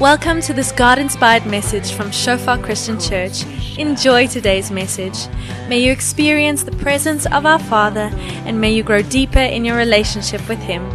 Welcome 0.00 0.40
to 0.48 0.54
this 0.54 0.72
God 0.72 0.98
inspired 0.98 1.44
message 1.44 1.92
from 1.92 2.10
Shofar 2.10 2.56
Christian 2.56 2.98
Church. 2.98 3.44
Enjoy 3.76 4.26
today's 4.26 4.70
message. 4.70 5.28
May 5.68 5.80
you 5.80 5.92
experience 5.92 6.62
the 6.62 6.72
presence 6.72 7.26
of 7.26 7.44
our 7.44 7.58
Father 7.58 8.08
and 8.46 8.58
may 8.58 8.72
you 8.72 8.82
grow 8.82 9.02
deeper 9.02 9.40
in 9.40 9.62
your 9.62 9.76
relationship 9.76 10.40
with 10.48 10.58
Him. 10.60 10.88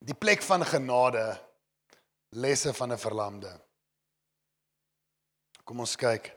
Die 0.00 0.14
plek 0.18 0.42
van 0.42 0.66
genade 0.66 1.38
lesse 2.30 2.74
van 2.74 2.92
'n 2.92 2.98
verlamde. 2.98 3.60
Kom 5.64 5.78
ons 5.80 5.96
kyk 5.96 6.34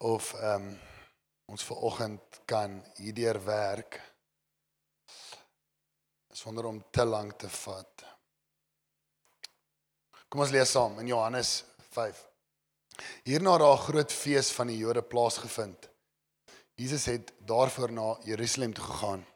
of 0.00 0.32
ehm 0.34 0.68
um, 0.68 0.78
ons 1.50 1.64
ver 1.66 1.76
oggend 1.76 2.40
kan 2.46 2.76
hierdeur 2.96 3.40
werk 3.44 3.96
sonder 6.30 6.64
om 6.64 6.78
te 6.90 7.04
lank 7.04 7.34
te 7.42 7.48
vat. 7.50 8.04
Kom 10.30 10.44
ons 10.44 10.52
lees 10.54 10.70
saam 10.70 11.00
in 11.02 11.10
Johannes 11.10 11.64
5. 11.90 12.20
Hierna 13.26 13.56
het 13.56 13.64
daar 13.64 13.74
'n 13.76 13.86
groot 13.88 14.12
fees 14.12 14.52
van 14.52 14.66
die 14.66 14.78
Jode 14.78 15.02
plaasgevind. 15.02 15.88
Jesus 16.74 17.04
het 17.04 17.32
daarvoor 17.38 17.92
na 17.92 18.16
Jerusalem 18.24 18.72
toe 18.72 18.84
gegaan. 18.84 19.26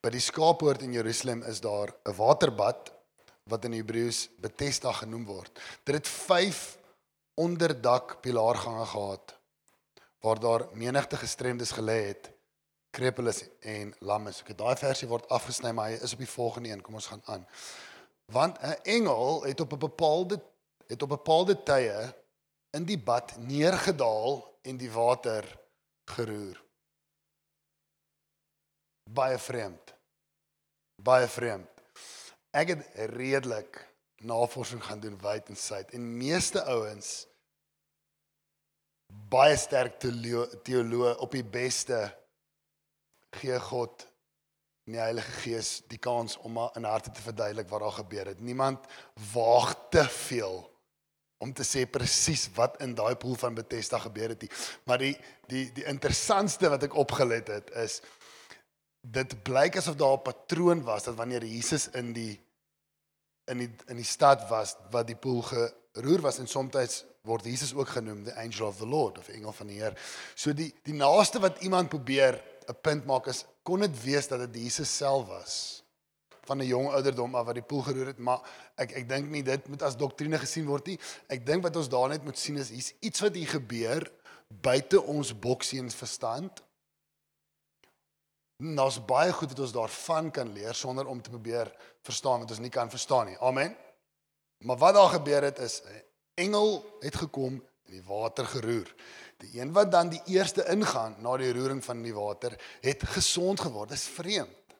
By 0.00 0.10
die 0.10 0.20
skaappoort 0.20 0.82
in 0.82 0.92
Jerusalem 0.92 1.42
is 1.42 1.60
daar 1.60 1.94
'n 2.04 2.16
waterbad 2.16 2.92
wat 3.44 3.64
in 3.64 3.72
Hebreëus 3.72 4.28
Bethesda 4.40 4.92
genoem 4.92 5.24
word. 5.24 5.60
Dit 5.84 5.94
het 5.94 6.08
5 6.08 6.78
onderdak 7.34 8.20
pilaargange 8.20 8.86
gehad 8.86 9.43
waar 10.24 10.40
daar 10.40 10.68
menigte 10.72 11.16
gestremdes 11.20 11.70
gelê 11.76 11.98
het, 12.06 12.30
krepeles 12.90 13.42
en 13.60 13.92
lammes. 13.98 14.40
Ek 14.40 14.54
het 14.54 14.58
daai 14.62 14.76
versie 14.80 15.08
word 15.10 15.28
afgesny, 15.28 15.72
maar 15.76 15.90
hy 15.92 15.98
is 16.00 16.14
op 16.16 16.22
die 16.22 16.30
volgende 16.30 16.70
een. 16.72 16.82
Kom 16.84 16.96
ons 16.96 17.10
gaan 17.12 17.22
aan. 17.28 17.44
Want 18.32 18.56
'n 18.60 18.78
engel 18.96 19.42
het 19.44 19.60
op 19.60 19.72
'n 19.72 19.78
bepaalde 19.78 20.40
het 20.86 21.02
op 21.02 21.08
bepaalde 21.08 21.62
tye 21.62 22.14
in 22.70 22.84
die 22.84 22.98
bad 22.98 23.36
neergedaal 23.36 24.58
en 24.62 24.76
die 24.76 24.90
water 24.90 25.44
geroer. 26.04 26.62
Baie 29.10 29.38
vreemd. 29.38 29.94
Baie 31.02 31.28
vreemd. 31.28 31.68
Ek 32.50 32.68
het 32.68 32.86
redelik 32.94 33.88
navorsing 34.16 34.84
gaan 34.84 35.00
doen 35.00 35.18
wyd 35.20 35.48
en 35.48 35.56
suid 35.56 35.90
en 35.90 36.16
meeste 36.16 36.62
ouens 36.64 37.26
baie 39.30 39.56
sterk 39.56 39.98
teoloë 40.02 41.14
op 41.24 41.32
die 41.34 41.44
beste 41.44 42.00
gee 43.34 43.58
God 43.60 44.06
in 44.84 44.96
die 44.96 45.00
Heilige 45.02 45.32
Gees 45.42 45.70
die 45.88 45.98
kans 45.98 46.36
om 46.44 46.52
maar 46.58 46.74
in 46.76 46.84
harte 46.84 47.10
te 47.10 47.24
verduidelik 47.24 47.68
wat 47.70 47.80
daar 47.80 47.98
gebeur 47.98 48.26
het. 48.26 48.40
Niemand 48.40 48.84
waag 49.32 49.74
te 49.90 50.04
veel 50.04 50.62
om 51.42 51.52
te 51.52 51.64
sê 51.66 51.84
presies 51.90 52.46
wat 52.56 52.78
in 52.84 52.94
daai 52.96 53.14
poel 53.20 53.34
van 53.40 53.56
Bethesda 53.56 53.98
gebeur 53.98 54.34
het 54.34 54.44
nie. 54.44 54.50
Maar 54.84 55.02
die 55.02 55.14
die 55.50 55.64
die 55.76 55.86
interessantste 55.90 56.70
wat 56.72 56.86
ek 56.86 56.96
opgelet 57.00 57.50
het 57.52 57.72
is 57.84 58.00
dit 59.04 59.36
blyk 59.44 59.76
asof 59.76 59.96
daar 60.00 60.16
'n 60.16 60.22
patroon 60.22 60.82
was 60.82 61.04
dat 61.04 61.14
wanneer 61.20 61.44
Jesus 61.44 61.88
in 61.88 62.12
die 62.12 62.40
in 63.44 63.58
die 63.58 63.72
in 63.86 63.96
die 63.96 64.10
stad 64.16 64.48
was 64.48 64.76
wat 64.90 65.06
die 65.06 65.16
poel 65.16 65.42
geroer 65.94 66.24
was 66.24 66.40
en 66.42 66.50
soms 66.50 67.04
word 67.24 67.46
Jesus 67.48 67.72
ook 67.74 67.88
genoem 67.88 68.24
the 68.24 68.34
angel 68.36 68.66
of 68.68 68.76
the 68.76 68.86
Lord 68.86 69.18
of 69.18 69.28
engel 69.28 69.52
van 69.52 69.70
die 69.70 69.78
Heer. 69.80 69.96
So 70.36 70.52
die 70.52 70.72
die 70.84 70.96
naaste 70.96 71.40
wat 71.40 71.62
iemand 71.64 71.88
probeer 71.88 72.42
'n 72.68 72.76
punt 72.82 73.06
maak 73.06 73.26
is 73.26 73.44
kon 73.62 73.80
dit 73.80 74.02
wees 74.02 74.28
dat 74.28 74.40
dit 74.40 74.62
Jesus 74.64 74.96
self 74.96 75.28
was 75.28 75.82
van 76.44 76.58
'n 76.58 76.66
jong 76.66 76.88
ouderdom 76.92 77.34
af 77.34 77.46
wat 77.46 77.54
die 77.54 77.62
poel 77.62 77.82
geroer 77.82 78.06
het, 78.06 78.18
maar 78.18 78.40
ek 78.76 78.92
ek 78.92 79.08
dink 79.08 79.30
nie 79.30 79.42
dit 79.42 79.68
moet 79.68 79.82
as 79.82 79.96
doktrine 79.96 80.38
gesien 80.38 80.66
word 80.66 80.86
nie. 80.86 80.98
Ek 81.28 81.46
dink 81.46 81.62
wat 81.62 81.76
ons 81.76 81.88
daar 81.88 82.08
net 82.08 82.24
moet 82.24 82.38
sien 82.38 82.56
is 82.56 82.68
hier's 82.68 82.92
iets 83.00 83.20
wat 83.20 83.34
hier 83.34 83.48
gebeur 83.48 84.10
buite 84.48 85.02
ons 85.02 85.38
bokseuns 85.38 85.94
verstand. 85.94 86.62
Ons 88.58 89.04
baie 89.06 89.32
goed 89.32 89.48
wat 89.48 89.58
ons 89.58 89.72
daarvan 89.72 90.30
kan 90.30 90.52
leer 90.52 90.74
sonder 90.74 91.06
om 91.06 91.22
te 91.22 91.30
probeer 91.30 91.72
verstaan 92.02 92.40
wat 92.40 92.50
ons 92.50 92.60
nie 92.60 92.70
kan 92.70 92.90
verstaan 92.90 93.26
nie. 93.26 93.38
Amen. 93.38 93.83
Maar 94.64 94.76
wat 94.80 94.94
daar 94.94 95.08
gebeur 95.08 95.42
het 95.42 95.58
is 95.58 95.82
engel 96.34 96.96
het 97.00 97.16
gekom 97.16 97.60
en 97.84 97.92
die 97.92 98.02
water 98.06 98.46
geroer. 98.46 98.94
Die 99.36 99.60
een 99.60 99.72
wat 99.72 99.90
dan 99.92 100.08
die 100.08 100.22
eerste 100.24 100.64
ingaan 100.72 101.16
na 101.18 101.36
die 101.36 101.52
roering 101.52 101.84
van 101.84 102.02
die 102.02 102.14
water, 102.14 102.56
het 102.80 103.02
gesond 103.16 103.60
geword. 103.60 103.92
Dis 103.92 104.06
vreemd. 104.08 104.76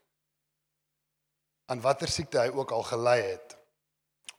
Aan 1.68 1.80
watter 1.84 2.08
siekte 2.08 2.40
hy 2.40 2.52
ook 2.52 2.72
al 2.72 2.82
gelei 2.82 3.20
het. 3.22 3.56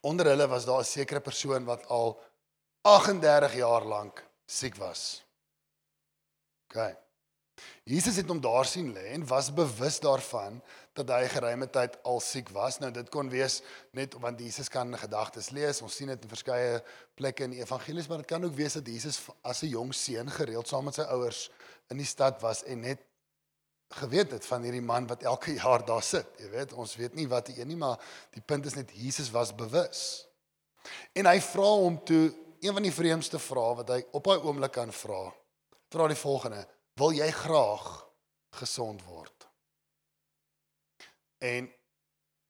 Onder 0.06 0.26
hulle 0.30 0.46
was 0.46 0.64
daar 0.64 0.82
'n 0.82 0.84
sekere 0.84 1.20
persoon 1.20 1.64
wat 1.64 1.86
al 1.86 2.20
38 2.82 3.54
jaar 3.54 3.84
lank 3.84 4.24
siek 4.46 4.76
was. 4.76 5.24
OK. 6.66 6.94
Jesus 7.82 8.16
het 8.16 8.28
hom 8.28 8.40
daar 8.40 8.64
sien 8.64 8.92
lê 8.92 9.12
en 9.14 9.26
was 9.26 9.54
bewus 9.54 10.00
daarvan 10.00 10.62
dat 10.96 11.10
hy 11.14 11.28
geruime 11.30 11.68
tyd 11.72 11.96
al 12.08 12.20
siek 12.24 12.48
was. 12.54 12.78
Nou 12.82 12.90
dit 12.94 13.10
kon 13.12 13.28
wees 13.32 13.60
net 13.96 14.14
want 14.22 14.40
Jesus 14.40 14.70
kan 14.72 14.92
gedagtes 14.98 15.50
lees. 15.56 15.82
Ons 15.84 15.96
sien 15.98 16.10
dit 16.12 16.22
in 16.22 16.32
verskeie 16.32 16.80
plekke 17.18 17.46
in 17.46 17.56
die 17.56 17.62
evangelies, 17.62 18.08
maar 18.08 18.22
dit 18.24 18.30
kan 18.30 18.44
ook 18.44 18.56
wees 18.56 18.78
dat 18.78 18.88
Jesus 18.88 19.20
as 19.42 19.62
'n 19.62 19.74
jong 19.74 19.94
seun 19.94 20.30
gereeld 20.30 20.68
saam 20.68 20.84
met 20.84 20.94
sy 20.94 21.02
ouers 21.02 21.50
in 21.90 21.96
die 21.96 22.06
stad 22.06 22.40
was 22.42 22.64
en 22.64 22.80
net 22.80 23.00
geweet 23.88 24.30
het 24.30 24.46
van 24.46 24.62
hierdie 24.62 24.82
man 24.82 25.06
wat 25.06 25.22
elke 25.22 25.54
jaar 25.62 25.84
daar 25.84 26.02
sit. 26.02 26.26
Jy 26.38 26.50
weet, 26.50 26.72
ons 26.72 26.96
weet 26.96 27.14
nie 27.14 27.28
wat 27.28 27.48
hy 27.48 27.60
een 27.60 27.68
nie, 27.68 27.76
maar 27.76 28.00
die 28.30 28.42
punt 28.42 28.66
is 28.66 28.74
net 28.74 28.90
Jesus 28.94 29.30
was 29.30 29.54
bewus. 29.54 30.26
En 31.12 31.26
hy 31.26 31.40
vra 31.40 31.70
hom 31.82 32.04
toe 32.04 32.34
een 32.60 32.72
van 32.72 32.82
die 32.82 32.94
vreemdste 32.94 33.38
vrae 33.38 33.76
wat 33.82 33.88
hy 33.94 34.00
op 34.12 34.24
daai 34.24 34.38
oomblik 34.38 34.72
kan 34.72 34.92
vra. 34.92 35.30
Vra 35.92 36.08
die 36.08 36.18
volgende: 36.18 36.66
Wil 36.96 37.12
jy 37.12 37.30
graag 37.30 37.86
gesond 38.58 39.04
word? 39.04 39.35
En 41.38 41.68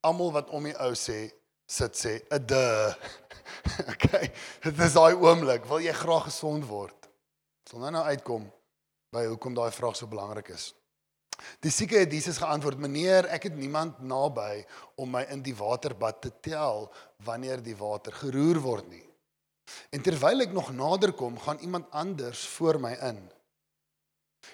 almal 0.06 0.32
wat 0.32 0.50
om 0.54 0.66
die 0.68 0.76
ou 0.78 0.92
sê, 0.94 1.26
sit 1.66 1.98
sê 1.98 2.12
'n 2.30 2.46
de. 2.46 2.94
okay. 3.92 4.30
Dit 4.62 4.78
is 4.78 4.94
daai 4.94 5.14
oomblik, 5.14 5.66
wil 5.66 5.82
jy 5.82 5.92
graag 5.92 6.30
gesond 6.30 6.66
word? 6.66 7.08
Sal 7.66 7.82
nou 7.82 7.90
nou 7.90 8.04
uitkom 8.06 8.46
by 9.10 9.26
hoekom 9.26 9.54
daai 9.54 9.72
vraag 9.74 9.96
so 9.96 10.06
belangrik 10.06 10.52
is. 10.54 10.70
Die 11.60 11.70
sieke 11.70 11.98
het 11.98 12.12
Jesus 12.12 12.38
geantwoord: 12.38 12.78
"Meneer, 12.78 13.26
ek 13.26 13.50
het 13.50 13.56
niemand 13.56 13.98
naby 14.00 14.64
om 14.96 15.10
my 15.10 15.26
in 15.30 15.42
die 15.42 15.56
waterbad 15.56 16.22
te 16.22 16.32
tel 16.40 16.92
wanneer 17.24 17.62
die 17.62 17.76
water 17.76 18.12
geroer 18.12 18.60
word 18.62 18.88
nie. 18.88 19.04
En 19.90 20.02
terwyl 20.02 20.40
ek 20.40 20.52
nog 20.54 20.70
nader 20.72 21.12
kom, 21.12 21.38
gaan 21.38 21.58
iemand 21.58 21.90
anders 21.90 22.46
voor 22.56 22.80
my 22.80 22.94
in." 23.02 23.30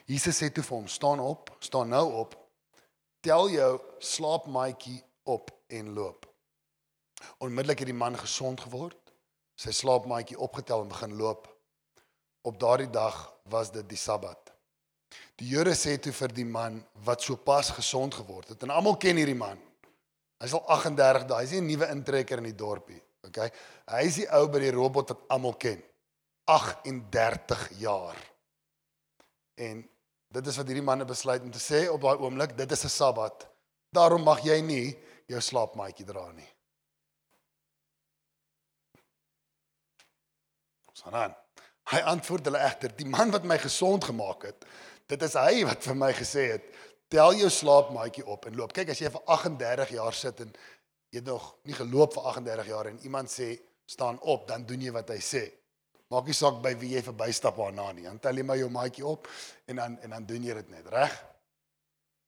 Jesus 0.08 0.40
sê 0.40 0.48
toe 0.50 0.64
vir 0.64 0.76
hom: 0.76 0.88
"Staan 0.88 1.20
op, 1.20 1.52
staan 1.60 1.88
nou 1.88 2.06
op 2.24 2.41
tel 3.22 3.50
jou 3.54 3.72
slaapmaatjie 4.02 4.98
op 5.30 5.50
en 5.70 5.92
loop. 5.94 6.26
Onmiddellik 7.38 7.84
het 7.84 7.90
die 7.90 7.96
man 7.96 8.18
gesond 8.18 8.60
geword. 8.60 8.98
Sy 9.54 9.70
slaapmaatjie 9.70 10.38
opgetel 10.38 10.82
en 10.82 10.90
begin 10.90 11.14
loop. 11.16 11.46
Op 12.42 12.58
daardie 12.58 12.90
dag 12.90 13.28
was 13.50 13.70
dit 13.70 13.86
die 13.88 14.00
Sabbat. 14.00 14.50
Die 15.38 15.48
Jode 15.52 15.74
sê 15.78 15.94
toe 16.02 16.12
vir 16.14 16.34
die 16.34 16.46
man 16.48 16.80
wat 17.06 17.22
sopas 17.22 17.70
gesond 17.76 18.14
geword 18.14 18.52
het 18.52 18.64
en 18.64 18.72
almal 18.74 18.98
ken 19.00 19.20
hierdie 19.20 19.38
man. 19.38 19.60
Hy's 20.42 20.54
al 20.56 20.64
38 20.74 21.26
dae, 21.30 21.38
hy's 21.44 21.54
nie 21.54 21.60
'n 21.60 21.70
nuwe 21.70 21.88
intrekker 21.94 22.38
in 22.38 22.48
die 22.50 22.58
dorpie, 22.58 23.00
okay? 23.22 23.50
Hy 23.86 24.02
is 24.06 24.16
die 24.16 24.28
ou 24.34 24.48
by 24.48 24.58
die 24.58 24.74
robot 24.74 25.14
wat 25.14 25.22
almal 25.28 25.54
ken. 25.54 25.82
38 26.44 27.78
jaar. 27.78 28.18
En 29.54 29.88
Dit 30.32 30.46
is 30.48 30.56
wat 30.56 30.70
hierdie 30.70 30.84
manne 30.84 31.04
besluit 31.04 31.42
om 31.44 31.52
te 31.52 31.60
sê 31.60 31.84
op 31.92 32.00
daai 32.00 32.22
oomblik, 32.22 32.56
dit 32.56 32.70
is 32.72 32.84
'n 32.84 32.88
Sabbat. 32.88 33.48
Daarom 33.92 34.22
mag 34.24 34.40
jy 34.40 34.60
nie 34.60 34.96
jou 35.28 35.40
slaapmaatjie 35.40 36.06
dra 36.06 36.32
nie. 36.32 36.48
Sanan. 40.92 41.34
Hy 41.90 42.00
antwoord 42.00 42.44
hulle 42.44 42.58
egter, 42.58 42.96
die 42.96 43.08
man 43.08 43.30
wat 43.30 43.44
my 43.44 43.58
gesond 43.58 44.04
gemaak 44.04 44.42
het, 44.42 44.64
dit 45.06 45.22
is 45.22 45.34
hy 45.34 45.64
wat 45.64 45.82
vir 45.82 45.94
my 45.94 46.12
gesê 46.12 46.52
het, 46.52 46.64
tel 47.08 47.34
jou 47.34 47.50
slaapmaatjie 47.50 48.24
op 48.26 48.46
en 48.46 48.56
loop. 48.56 48.72
Kyk, 48.72 48.88
as 48.88 48.98
jy 48.98 49.10
vir 49.10 49.22
38 49.26 49.88
jaar 49.88 50.12
sit 50.12 50.40
en 50.40 50.52
jy 51.10 51.20
nog 51.20 51.56
nie 51.64 51.74
geloop 51.74 52.14
vir 52.14 52.22
38 52.22 52.66
jaar 52.66 52.86
en 52.86 53.02
iemand 53.04 53.28
sê 53.28 53.58
staan 53.84 54.20
op, 54.20 54.48
dan 54.48 54.64
doen 54.64 54.80
jy 54.80 54.92
wat 54.92 55.08
hy 55.08 55.20
sê. 55.20 55.61
Maak 56.12 56.26
nie 56.28 56.36
saak 56.36 56.58
by 56.60 56.74
wie 56.76 56.92
jy 56.92 57.00
verbystap 57.06 57.56
waarna 57.56 57.88
nie. 57.96 58.04
Dan 58.04 58.18
tel 58.20 58.36
jy 58.36 58.44
maar 58.44 58.58
jou 58.60 58.68
maatjie 58.72 59.04
op 59.08 59.28
en 59.70 59.78
dan 59.80 59.94
en 60.04 60.16
dan 60.16 60.26
doen 60.28 60.44
jy 60.44 60.56
dit 60.58 60.72
net, 60.74 60.90
reg? 60.92 61.14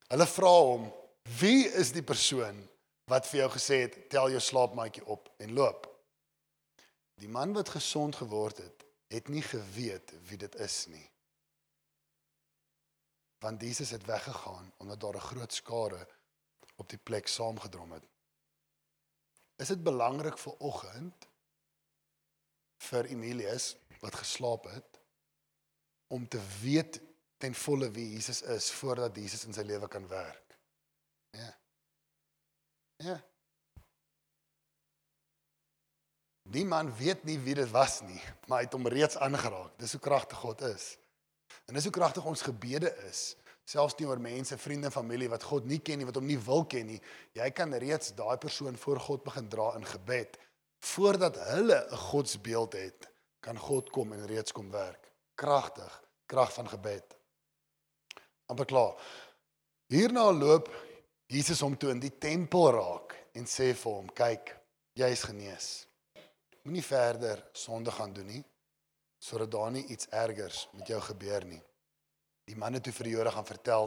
Hulle 0.08 0.26
vra 0.26 0.52
hom, 0.52 0.92
"Wie 1.40 1.68
is 1.68 1.92
die 1.92 2.02
persoon 2.02 2.68
wat 3.06 3.26
vir 3.26 3.40
jou 3.40 3.50
gesê 3.50 3.80
het 3.82 4.08
tel 4.10 4.30
jou 4.30 4.40
slaapmaatjie 4.40 5.04
op 5.06 5.28
en 5.38 5.52
loop?" 5.52 5.88
Die 7.20 7.28
man 7.28 7.52
wat 7.52 7.68
gesond 7.68 8.16
geword 8.16 8.56
het, 8.58 8.84
het 9.08 9.28
nie 9.28 9.42
geweet 9.42 10.12
wie 10.28 10.38
dit 10.38 10.54
is 10.54 10.86
nie. 10.86 11.10
Want 13.38 13.60
Jesus 13.60 13.90
het 13.90 14.04
weggegaan 14.04 14.72
omdat 14.78 15.00
daar 15.00 15.16
'n 15.16 15.28
groot 15.30 15.52
skare 15.52 16.08
op 16.76 16.88
die 16.88 16.98
plek 16.98 17.28
saamgedrom 17.28 17.92
het. 17.92 18.04
Is 19.56 19.68
dit 19.68 19.82
belangrik 19.82 20.38
vir 20.38 20.54
oggend 20.58 21.28
vir 22.90 23.10
Emilius 23.12 23.74
wat 24.02 24.20
geslaap 24.20 24.68
het 24.72 25.00
om 26.14 26.28
te 26.28 26.40
weet 26.60 27.00
ten 27.42 27.54
volle 27.54 27.90
wie 27.90 28.10
Jesus 28.14 28.42
is 28.42 28.70
voordat 28.72 29.16
Jesus 29.16 29.44
in 29.48 29.56
sy 29.56 29.64
lewe 29.66 29.88
kan 29.88 30.06
werk? 30.08 30.58
Ja. 31.34 31.50
Ja. 33.04 33.16
Die 36.54 36.64
man 36.68 36.92
weet 36.96 37.24
nie 37.24 37.38
wie 37.40 37.56
dit 37.56 37.70
was 37.72 38.02
nie, 38.04 38.20
maar 38.46 38.60
hy 38.60 38.66
het 38.68 38.76
hom 38.76 38.88
reeds 38.92 39.16
aangeraak. 39.16 39.72
Dis 39.80 39.96
hoe 39.96 40.02
kragtig 40.04 40.38
God 40.38 40.60
is. 40.68 40.92
En 41.64 41.76
dis 41.76 41.86
hoe 41.88 41.92
kragtig 41.94 42.24
ons 42.28 42.44
gebede 42.44 42.90
is, 43.08 43.32
selfs 43.64 43.96
nie 43.96 44.06
oor 44.06 44.20
mense, 44.20 44.58
vriende, 44.60 44.90
familie 44.92 45.30
wat 45.32 45.46
God 45.48 45.64
nie 45.68 45.80
ken 45.80 45.98
nie, 46.00 46.08
wat 46.08 46.18
hom 46.20 46.26
nie 46.28 46.38
wil 46.44 46.66
ken 46.68 46.90
nie. 46.92 47.00
Jy 47.36 47.48
kan 47.56 47.72
reeds 47.80 48.12
daai 48.16 48.36
persoon 48.40 48.76
voor 48.80 49.00
God 49.00 49.24
begin 49.24 49.48
dra 49.48 49.72
in 49.78 49.88
gebed 49.88 50.36
voordat 50.84 51.36
hulle 51.50 51.86
'n 51.90 51.96
godsbeeld 51.96 52.72
het, 52.72 53.10
kan 53.40 53.58
God 53.58 53.90
kom 53.90 54.12
en 54.12 54.26
reeds 54.26 54.52
kom 54.52 54.70
werk. 54.70 55.12
Kragtig, 55.34 56.02
krag 56.26 56.52
van 56.52 56.68
gebed. 56.68 57.16
amper 58.46 58.64
klaar. 58.64 58.94
Hierna 59.86 60.32
loop 60.32 60.68
Jesus 61.26 61.60
hom 61.60 61.76
toe 61.76 61.90
in 61.90 62.00
die 62.00 62.12
tempel 62.18 62.70
raak 62.70 63.14
en 63.32 63.46
sê 63.48 63.72
vir 63.74 63.92
hom: 63.92 64.08
"Kyk, 64.08 64.56
jy 64.92 65.08
is 65.08 65.22
genees." 65.22 65.86
Moenie 66.62 66.84
verder 66.84 67.44
sonde 67.52 67.90
gaan 67.90 68.12
doen 68.12 68.26
nie 68.26 68.44
sodat 69.24 69.50
daar 69.50 69.70
nie 69.72 69.86
iets 69.86 70.06
ergers 70.12 70.68
met 70.72 70.86
jou 70.86 71.00
gebeur 71.00 71.44
nie. 71.44 71.62
Die 72.44 72.56
manne 72.56 72.80
toe 72.80 72.92
vir 72.92 73.04
die 73.04 73.14
Jode 73.14 73.30
gaan 73.32 73.46
vertel 73.48 73.86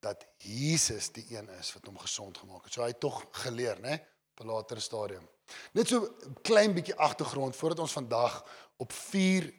dat 0.00 0.24
Jesus 0.38 1.10
die 1.12 1.24
een 1.36 1.48
is 1.58 1.74
wat 1.74 1.84
hom 1.90 1.98
gesond 2.00 2.38
gemaak 2.38 2.64
het. 2.64 2.72
So 2.72 2.82
hy 2.82 2.94
het 2.94 3.00
tog 3.00 3.18
geleer, 3.42 3.76
né, 3.84 3.98
op 4.32 4.40
'n 4.40 4.48
later 4.48 4.80
stadium. 4.80 5.28
Net 5.72 5.88
so 5.88 6.04
'n 6.04 6.36
klein 6.42 6.74
bietjie 6.74 6.96
agtergrond 6.96 7.56
voordat 7.56 7.78
ons 7.78 7.92
vandag 7.92 8.44
op 8.76 8.92
vier 8.92 9.52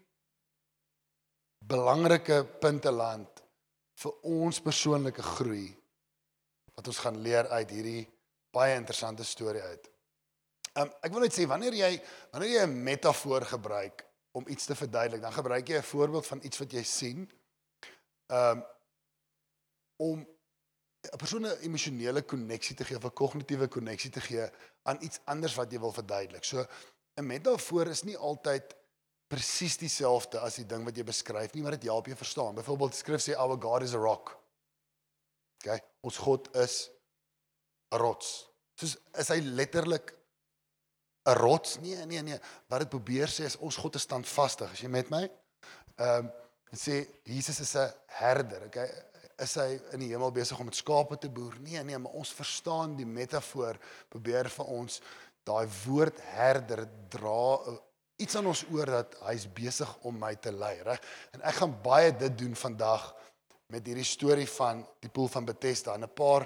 belangrike 1.59 2.45
punte 2.59 2.91
land 2.91 3.43
vir 4.01 4.13
ons 4.21 4.61
persoonlike 4.61 5.21
groei 5.21 5.69
wat 6.75 6.87
ons 6.87 6.97
gaan 6.97 7.21
leer 7.21 7.47
uit 7.47 7.69
hierdie 7.69 8.07
baie 8.51 8.75
interessante 8.75 9.23
storie 9.23 9.61
uit. 9.61 9.89
Um, 10.73 10.89
ek 11.03 11.11
wil 11.11 11.25
net 11.25 11.35
sê 11.35 11.45
wanneer 11.47 11.75
jy 11.75 11.91
wanneer 12.31 12.51
jy 12.51 12.63
'n 12.65 12.83
metafoor 12.83 13.45
gebruik 13.45 14.05
om 14.31 14.47
iets 14.47 14.65
te 14.65 14.75
verduidelik, 14.75 15.21
dan 15.21 15.33
gebruik 15.33 15.67
jy 15.67 15.77
'n 15.77 15.83
voorbeeld 15.83 16.27
van 16.27 16.39
iets 16.43 16.57
wat 16.57 16.71
jy 16.71 16.83
sien. 16.83 17.29
Um 18.27 18.63
om 20.01 20.27
'n 21.09 21.17
persoon 21.17 21.47
'n 21.47 21.61
emosionele 21.65 22.21
koneksie 22.21 22.75
te 22.75 22.85
gee 22.85 22.97
of 22.97 23.05
'n 23.05 23.13
kognitiewe 23.13 23.67
koneksie 23.67 24.11
te 24.11 24.21
gee 24.21 24.45
aan 24.83 24.97
iets 25.01 25.19
anders 25.25 25.55
wat 25.55 25.71
jy 25.71 25.79
wil 25.79 25.91
verduidelik. 25.91 26.43
So 26.43 26.65
'n 27.17 27.25
metafoor 27.25 27.87
is 27.87 28.03
nie 28.03 28.17
altyd 28.17 28.75
presies 29.27 29.77
dieselfde 29.77 30.39
as 30.39 30.55
die 30.55 30.65
ding 30.65 30.83
wat 30.83 30.97
jy 30.97 31.03
beskryf 31.03 31.53
nie, 31.53 31.63
maar 31.63 31.77
dit 31.77 31.87
help 31.89 32.05
jou 32.05 32.17
verstaan. 32.17 32.55
Byvoorbeeld 32.55 32.95
skrif 32.95 33.21
sê 33.21 33.35
our 33.37 33.57
God 33.61 33.81
is 33.81 33.93
a 33.93 33.97
rock. 33.97 34.37
OK, 35.61 35.79
ons 36.01 36.17
God 36.17 36.55
is 36.55 36.89
'n 37.91 37.97
rots. 37.97 38.49
Soos 38.75 38.97
is 39.17 39.27
hy 39.27 39.39
letterlik 39.39 40.13
'n 41.25 41.37
rots. 41.37 41.79
Nee, 41.79 42.05
nee, 42.05 42.21
nee. 42.21 42.39
Wat 42.67 42.79
dit 42.79 42.89
probeer 42.89 43.27
sê 43.27 43.45
is 43.45 43.57
ons 43.57 43.75
God 43.75 43.95
is 43.95 44.01
standvastig. 44.01 44.71
As 44.71 44.79
jy 44.81 44.87
met 44.87 45.09
my? 45.09 45.29
Ehm 45.97 46.25
um, 46.25 46.31
sê 46.71 47.07
Jesus 47.23 47.59
is 47.59 47.75
'n 47.75 47.93
herder, 48.05 48.65
okay? 48.65 48.89
Is 49.41 49.55
hy 49.57 49.79
in 49.95 50.03
die 50.03 50.11
hemel 50.11 50.31
besig 50.35 50.59
om 50.59 50.67
met 50.69 50.77
skape 50.77 51.17
te 51.17 51.29
boer? 51.33 51.55
Nee, 51.65 51.81
nee, 51.83 51.97
maar 51.97 52.17
ons 52.19 52.33
verstaan 52.37 52.95
die 52.97 53.07
metafoor 53.09 53.79
probeer 54.11 54.49
vir 54.53 54.69
ons 54.69 54.99
daai 55.47 55.65
woord 55.85 56.19
herder 56.35 56.85
dra 57.09 57.45
uh, 57.71 57.77
iets 58.21 58.37
aan 58.37 58.51
ons 58.51 58.61
oor 58.69 58.91
dat 58.99 59.15
hy's 59.25 59.47
besig 59.49 59.89
om 60.05 60.19
my 60.21 60.35
te 60.37 60.53
lei, 60.53 60.75
reg? 60.85 61.01
En 61.33 61.41
ek 61.49 61.57
gaan 61.57 61.73
baie 61.81 62.11
dit 62.13 62.35
doen 62.43 62.53
vandag 62.53 63.07
met 63.73 63.87
hierdie 63.87 64.05
storie 64.05 64.47
van 64.51 64.83
die 65.01 65.09
poel 65.09 65.31
van 65.31 65.47
Bethesda 65.47 65.95
en 65.95 66.05
'n 66.05 66.13
paar 66.13 66.45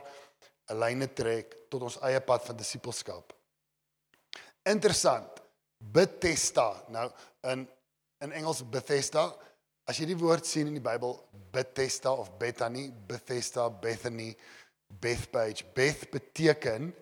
lyne 0.71 1.07
trek 1.13 1.67
tot 1.69 1.81
ons 1.81 1.99
eie 2.01 2.21
pad 2.21 2.45
van 2.45 2.55
disippelskap. 2.57 3.33
Interessant. 4.63 5.41
Bethesda. 5.77 6.83
Nou 6.89 7.11
in 7.51 7.67
in 8.23 8.31
Engels 8.31 8.63
Bethesda, 8.69 9.35
as 9.85 9.99
jy 9.99 10.09
die 10.09 10.17
woord 10.17 10.45
sien 10.49 10.69
in 10.69 10.77
die 10.79 10.83
Bybel 10.83 11.15
Bethesda 11.53 12.11
of 12.11 12.31
Bethany, 12.39 12.89
Bethesda, 13.07 13.69
Bethany, 13.69 14.33
Bethpage, 14.87 15.65
Beth 15.73 16.09
beteken 16.11 16.93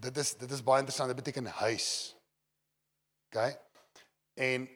dit 0.00 0.16
is 0.16 0.34
dit 0.40 0.50
is 0.50 0.64
baie 0.64 0.80
interessant. 0.80 1.12
Dit 1.12 1.20
beteken 1.20 1.46
huis. 1.60 2.16
OK? 3.28 3.58
En 4.40 4.68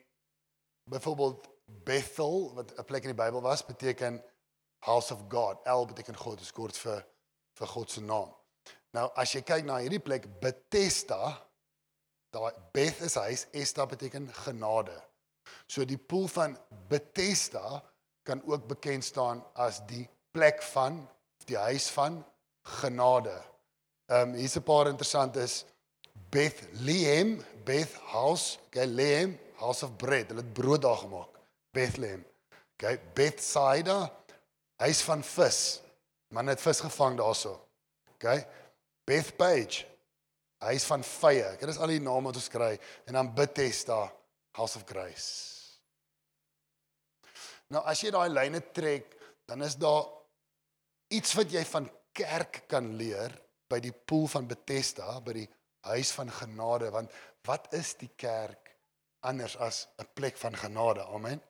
byvoorbeeld 0.89 1.49
Bethel 1.65 2.53
wat 2.53 2.73
'n 2.77 2.85
plek 2.85 3.03
in 3.03 3.15
die 3.15 3.23
Bybel 3.23 3.41
was, 3.41 3.65
beteken 3.65 4.23
house 4.79 5.13
of 5.13 5.21
God. 5.29 5.57
El 5.63 5.85
beteken 5.85 6.17
God, 6.17 6.37
dit 6.37 6.45
is 6.45 6.51
kort 6.51 6.77
vir 6.77 7.05
vir 7.53 7.67
God 7.67 7.91
se 7.91 8.01
naam. 8.01 8.35
Nou 8.91 9.09
as 9.15 9.31
jy 9.31 9.41
kyk 9.41 9.65
na 9.65 9.77
hierdie 9.77 10.03
plek 10.03 10.27
Bethesda, 10.39 11.41
daai 12.29 12.53
Beth 12.71 13.01
is 13.01 13.15
huis, 13.15 13.47
Esta 13.51 13.85
beteken 13.85 14.33
genade. 14.33 15.03
So 15.67 15.85
die 15.85 15.97
poel 15.97 16.27
van 16.27 16.57
Bethesda 16.87 17.83
kan 18.23 18.41
ook 18.45 18.67
bekend 18.67 19.03
staan 19.03 19.43
as 19.53 19.81
die 19.87 20.07
plek 20.31 20.61
van 20.73 21.03
die 21.45 21.57
huis 21.57 21.87
van 21.93 22.23
genade. 22.79 23.35
Ehm 24.05 24.29
um, 24.29 24.33
hier's 24.33 24.55
'n 24.57 24.63
paar 24.63 24.87
interessant 24.87 25.35
is 25.35 25.65
Bethlehem, 26.29 27.43
Beth 27.63 27.93
house, 27.93 28.57
Bethlehem, 28.69 29.39
house 29.55 29.85
of 29.85 29.95
bread. 29.95 30.27
Hulle 30.27 30.41
het 30.41 30.53
brood 30.53 30.81
daar 30.81 30.97
gemaak. 30.97 31.29
Bethlehem. 31.71 32.25
Okay, 32.73 32.99
Bethsaida, 33.13 34.11
huis 34.75 35.01
van 35.01 35.23
vis. 35.23 35.81
Man 36.27 36.47
het 36.47 36.61
vis 36.61 36.79
gevang 36.79 37.17
daarso. 37.17 37.67
Okay. 38.15 38.47
Bethpage, 39.05 39.85
huis 40.57 40.83
van 40.83 41.03
vye. 41.03 41.45
Dit 41.59 41.69
is 41.69 41.77
al 41.77 41.93
die 41.93 42.01
name 42.01 42.25
wat 42.25 42.39
ons 42.39 42.49
kry 42.49 42.71
en 43.05 43.13
dan 43.13 43.29
Bethesda, 43.37 44.07
House 44.55 44.79
of 44.79 44.85
Grace. 44.87 45.29
Nou 47.73 47.81
as 47.89 48.01
jy 48.03 48.11
daai 48.13 48.29
lyne 48.29 48.61
trek, 48.75 49.15
dan 49.49 49.63
is 49.65 49.77
daar 49.79 50.05
iets 51.13 51.33
wat 51.37 51.51
jy 51.53 51.63
van 51.69 51.89
kerk 52.15 52.63
kan 52.71 52.93
leer 52.97 53.33
by 53.69 53.81
die 53.83 53.93
poel 53.93 54.27
van 54.31 54.47
Bethesda, 54.47 55.17
by 55.25 55.33
die 55.41 55.47
huis 55.89 56.11
van 56.17 56.31
genade, 56.33 56.89
want 56.93 57.11
wat 57.45 57.67
is 57.77 57.93
die 57.99 58.11
kerk 58.17 58.71
anders 59.25 59.57
as 59.57 59.87
'n 59.99 60.07
plek 60.13 60.37
van 60.37 60.55
genade? 60.55 61.03
Amen. 61.05 61.41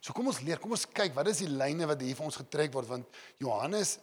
So 0.00 0.12
kom 0.12 0.26
ons 0.26 0.40
leer, 0.40 0.58
kom 0.58 0.72
ons 0.72 0.86
kyk, 0.86 1.14
wat 1.14 1.28
is 1.28 1.38
die 1.38 1.48
lyne 1.48 1.86
wat 1.86 2.00
hier 2.00 2.16
vir 2.16 2.26
ons 2.26 2.36
getrek 2.36 2.72
word 2.72 2.88
want 2.88 3.06
Johannes 3.38 3.98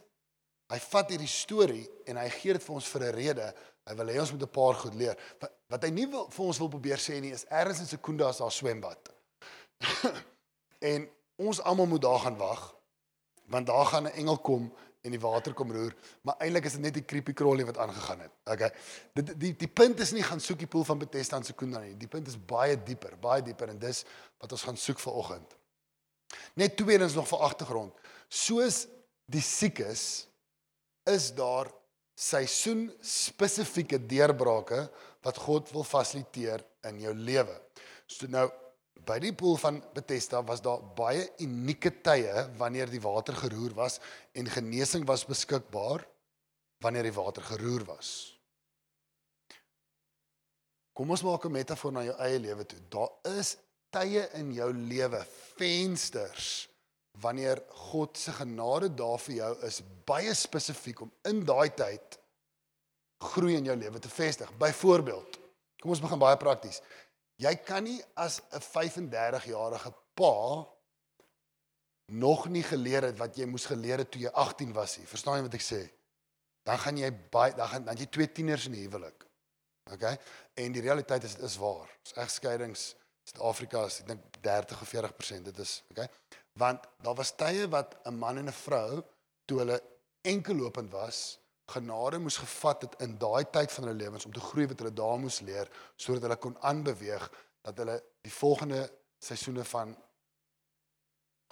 hy 0.72 0.80
vat 0.80 1.10
hierdie 1.12 1.28
storie 1.28 1.86
en 2.08 2.18
hy 2.18 2.30
gee 2.30 2.54
dit 2.54 2.63
vir 2.63 2.75
ons 2.75 2.88
vir 2.88 3.04
'n 3.04 3.16
rede 3.16 3.54
Hy 3.90 3.96
wil 3.98 4.12
hê 4.13 4.20
ons 4.22 4.32
moet 4.32 4.44
'n 4.44 4.50
paar 4.50 4.75
goed 4.75 4.94
leer. 4.94 5.18
Wat, 5.40 5.51
wat 5.68 5.84
hy 5.84 5.90
nie 5.90 6.08
wil 6.08 6.30
vir 6.30 6.46
ons 6.46 6.60
wil 6.62 6.70
probeer 6.70 7.01
sê 7.01 7.20
nie 7.20 7.34
is 7.34 7.46
ergens 7.50 7.80
in 7.80 7.90
Sekunda 7.90 8.30
is 8.30 8.38
daar 8.38 8.51
swembad. 8.51 9.10
en 10.94 11.10
ons 11.36 11.62
almal 11.62 11.90
moet 11.90 12.01
daar 12.01 12.20
gaan 12.20 12.38
wag 12.38 12.75
want 13.51 13.68
daar 13.68 13.86
gaan 13.86 14.08
'n 14.08 14.16
engel 14.16 14.38
kom 14.38 14.72
en 15.01 15.12
die 15.12 15.20
water 15.20 15.54
kom 15.54 15.72
roer, 15.72 15.96
maar 16.22 16.36
eintlik 16.38 16.66
is 16.66 16.72
dit 16.72 16.82
net 16.82 16.94
die 16.94 17.06
creepy 17.06 17.34
crawly 17.34 17.66
wat 17.66 17.78
aangegaan 17.78 18.20
het. 18.20 18.32
Okay. 18.46 18.72
Dit 19.13 19.40
die 19.40 19.56
die 19.56 19.68
punt 19.68 20.00
is 20.00 20.12
nie 20.12 20.24
gaan 20.24 20.40
soek 20.40 20.60
die 20.60 20.68
poel 20.68 20.84
van 20.84 20.98
Bethesda 20.98 21.38
in 21.38 21.44
Sekunda 21.44 21.80
nie. 21.80 21.98
Die 21.98 22.08
punt 22.08 22.28
is 22.28 22.38
baie 22.38 22.84
dieper, 22.84 23.18
baie 23.18 23.42
dieper 23.42 23.70
en 23.70 23.80
dis 23.80 24.06
wat 24.38 24.51
ons 24.51 24.63
gaan 24.63 24.78
soek 24.78 25.00
vir 25.00 25.13
oggend. 25.13 25.58
Net 26.54 26.78
tweedens 26.78 27.13
nog 27.13 27.28
vir 27.28 27.40
agtergrond. 27.40 27.94
Soos 28.30 28.88
die 29.25 29.42
siekes 29.42 30.28
is 31.10 31.31
daar 31.34 31.70
seisoen 32.15 32.89
spesifieke 33.01 33.98
deurbrake 34.05 34.86
wat 35.25 35.38
God 35.38 35.72
wil 35.74 35.86
fasiliteer 35.86 36.63
in 36.89 37.00
jou 37.01 37.13
lewe. 37.15 37.55
So 38.05 38.29
nou 38.29 38.48
by 39.05 39.17
die 39.24 39.34
poel 39.34 39.58
van 39.58 39.79
Bethesda 39.96 40.43
was 40.46 40.62
daar 40.62 40.81
baie 40.98 41.24
unieke 41.41 41.93
tye 42.05 42.46
wanneer 42.60 42.91
die 42.91 43.01
water 43.01 43.38
geroer 43.38 43.74
was 43.77 43.98
en 44.38 44.50
genesing 44.51 45.08
was 45.10 45.25
beskikbaar 45.25 46.05
wanneer 46.81 47.10
die 47.10 47.15
water 47.15 47.46
geroer 47.46 47.86
was. 47.88 48.38
Kom 50.93 51.10
ons 51.10 51.24
maak 51.24 51.46
'n 51.46 51.51
metafoor 51.51 51.91
na 51.91 52.03
jou 52.03 52.15
eie 52.20 52.39
lewe 52.39 52.65
toe. 52.65 52.79
Daar 52.89 53.38
is 53.39 53.58
tye 53.89 54.29
in 54.34 54.51
jou 54.53 54.74
lewe, 54.74 55.25
vensters 55.58 56.71
wanneer 57.20 57.63
God 57.68 58.18
se 58.18 58.32
genade 58.32 58.94
daar 58.94 59.20
vir 59.20 59.36
jou 59.36 59.51
is 59.68 59.82
baie 60.08 60.34
spesifiek 60.36 61.01
om 61.01 61.12
in 61.27 61.44
daai 61.46 61.70
tyd 61.75 62.18
groei 63.22 63.56
in 63.60 63.68
jou 63.70 63.75
lewe 63.77 64.00
te 64.00 64.10
vestig. 64.10 64.50
Byvoorbeeld, 64.58 65.39
kom 65.82 65.94
ons 65.94 66.01
begin 66.01 66.22
baie 66.22 66.38
prakties. 66.38 66.82
Jy 67.41 67.56
kan 67.65 67.84
nie 67.84 68.00
as 68.15 68.41
'n 68.51 68.62
35-jarige 68.62 69.94
pa 70.13 70.68
nog 72.06 72.48
nie 72.50 72.63
geleer 72.63 73.03
het 73.03 73.18
wat 73.18 73.38
jy 73.38 73.46
moes 73.46 73.65
geleer 73.65 73.98
het 73.98 74.12
toe 74.12 74.22
jy 74.22 74.32
18 74.34 74.74
was 74.74 74.98
nie. 74.98 75.08
Verstaan 75.08 75.38
jy 75.38 75.44
wat 75.44 75.53
ek 75.53 75.62
sê? 75.62 75.82
Dan 76.63 76.77
gaan 76.77 76.98
jy 76.98 77.12
baie 77.32 77.53
dan 77.53 77.68
gaan 77.68 77.86
dan 77.86 77.98
jy 77.98 78.06
twee 78.06 78.32
tieners 78.32 78.65
in 78.65 78.74
die 78.74 78.88
huwelik. 78.88 79.25
OK? 79.91 80.03
En 80.53 80.72
die 80.72 80.82
realiteit 80.82 81.24
is 81.24 81.36
dit 81.36 81.46
is 81.46 81.58
waar. 81.58 81.89
Ons 82.00 82.13
egskeidings 82.15 82.96
Suid-Afrika 83.32 83.86
is 83.86 84.00
ek 84.01 84.08
dink 84.12 84.22
30 84.41 84.82
of 84.82 84.89
40% 84.89 85.50
dit 85.51 85.60
is, 85.62 85.75
OK? 85.94 86.06
Want 86.62 86.88
daar 87.01 87.18
was 87.18 87.34
tye 87.36 87.68
wat 87.74 87.98
'n 88.06 88.18
man 88.18 88.38
en 88.38 88.50
'n 88.50 88.62
vrou 88.65 89.03
toe 89.46 89.58
hulle 89.60 89.82
enkellopend 90.22 90.91
was, 90.91 91.41
genade 91.72 92.20
moes 92.20 92.38
gevat 92.38 92.82
het 92.86 92.96
in 93.06 93.18
daai 93.18 93.46
tyd 93.50 93.72
van 93.72 93.88
hulle 93.88 94.03
lewens 94.03 94.25
om 94.27 94.34
te 94.34 94.44
groei 94.44 94.68
wat 94.68 94.80
hulle 94.84 94.94
daar 94.94 95.20
moes 95.20 95.39
leer 95.48 95.70
sodat 95.96 96.27
hulle 96.27 96.38
kon 96.38 96.58
aanbeweeg 96.60 97.27
dat 97.62 97.77
hulle 97.77 97.98
die 98.25 98.34
volgende 98.34 98.82
seisoene 99.22 99.63
van 99.63 99.94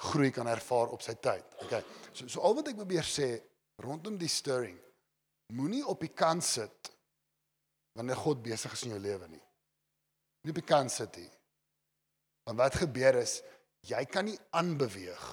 groei 0.10 0.32
kan 0.32 0.48
ervaar 0.48 0.94
op 0.96 1.02
sy 1.04 1.16
tyd. 1.20 1.46
Okay. 1.66 1.84
So 2.12 2.28
so 2.28 2.44
al 2.46 2.56
wat 2.60 2.72
ek 2.72 2.80
probeer 2.80 3.08
sê 3.08 3.30
rondom 3.84 4.18
die 4.20 4.32
stirring 4.32 4.80
moenie 5.56 5.86
op 5.88 6.02
die 6.04 6.14
kant 6.14 6.44
sit 6.46 6.92
wanneer 7.98 8.20
God 8.20 8.44
besig 8.44 8.74
is 8.76 8.84
in 8.88 8.96
jou 8.96 9.02
lewe 9.02 9.28
nie. 9.28 9.44
Nie 10.44 10.54
op 10.54 10.62
die 10.62 10.68
kant 10.68 10.92
sit 10.92 11.18
nie. 11.18 11.32
Want 12.48 12.60
wat 12.60 12.80
gebeur 12.82 13.20
is 13.22 13.40
jy 13.88 14.06
kan 14.06 14.26
nie 14.26 14.40
aanbeweeg 14.52 15.28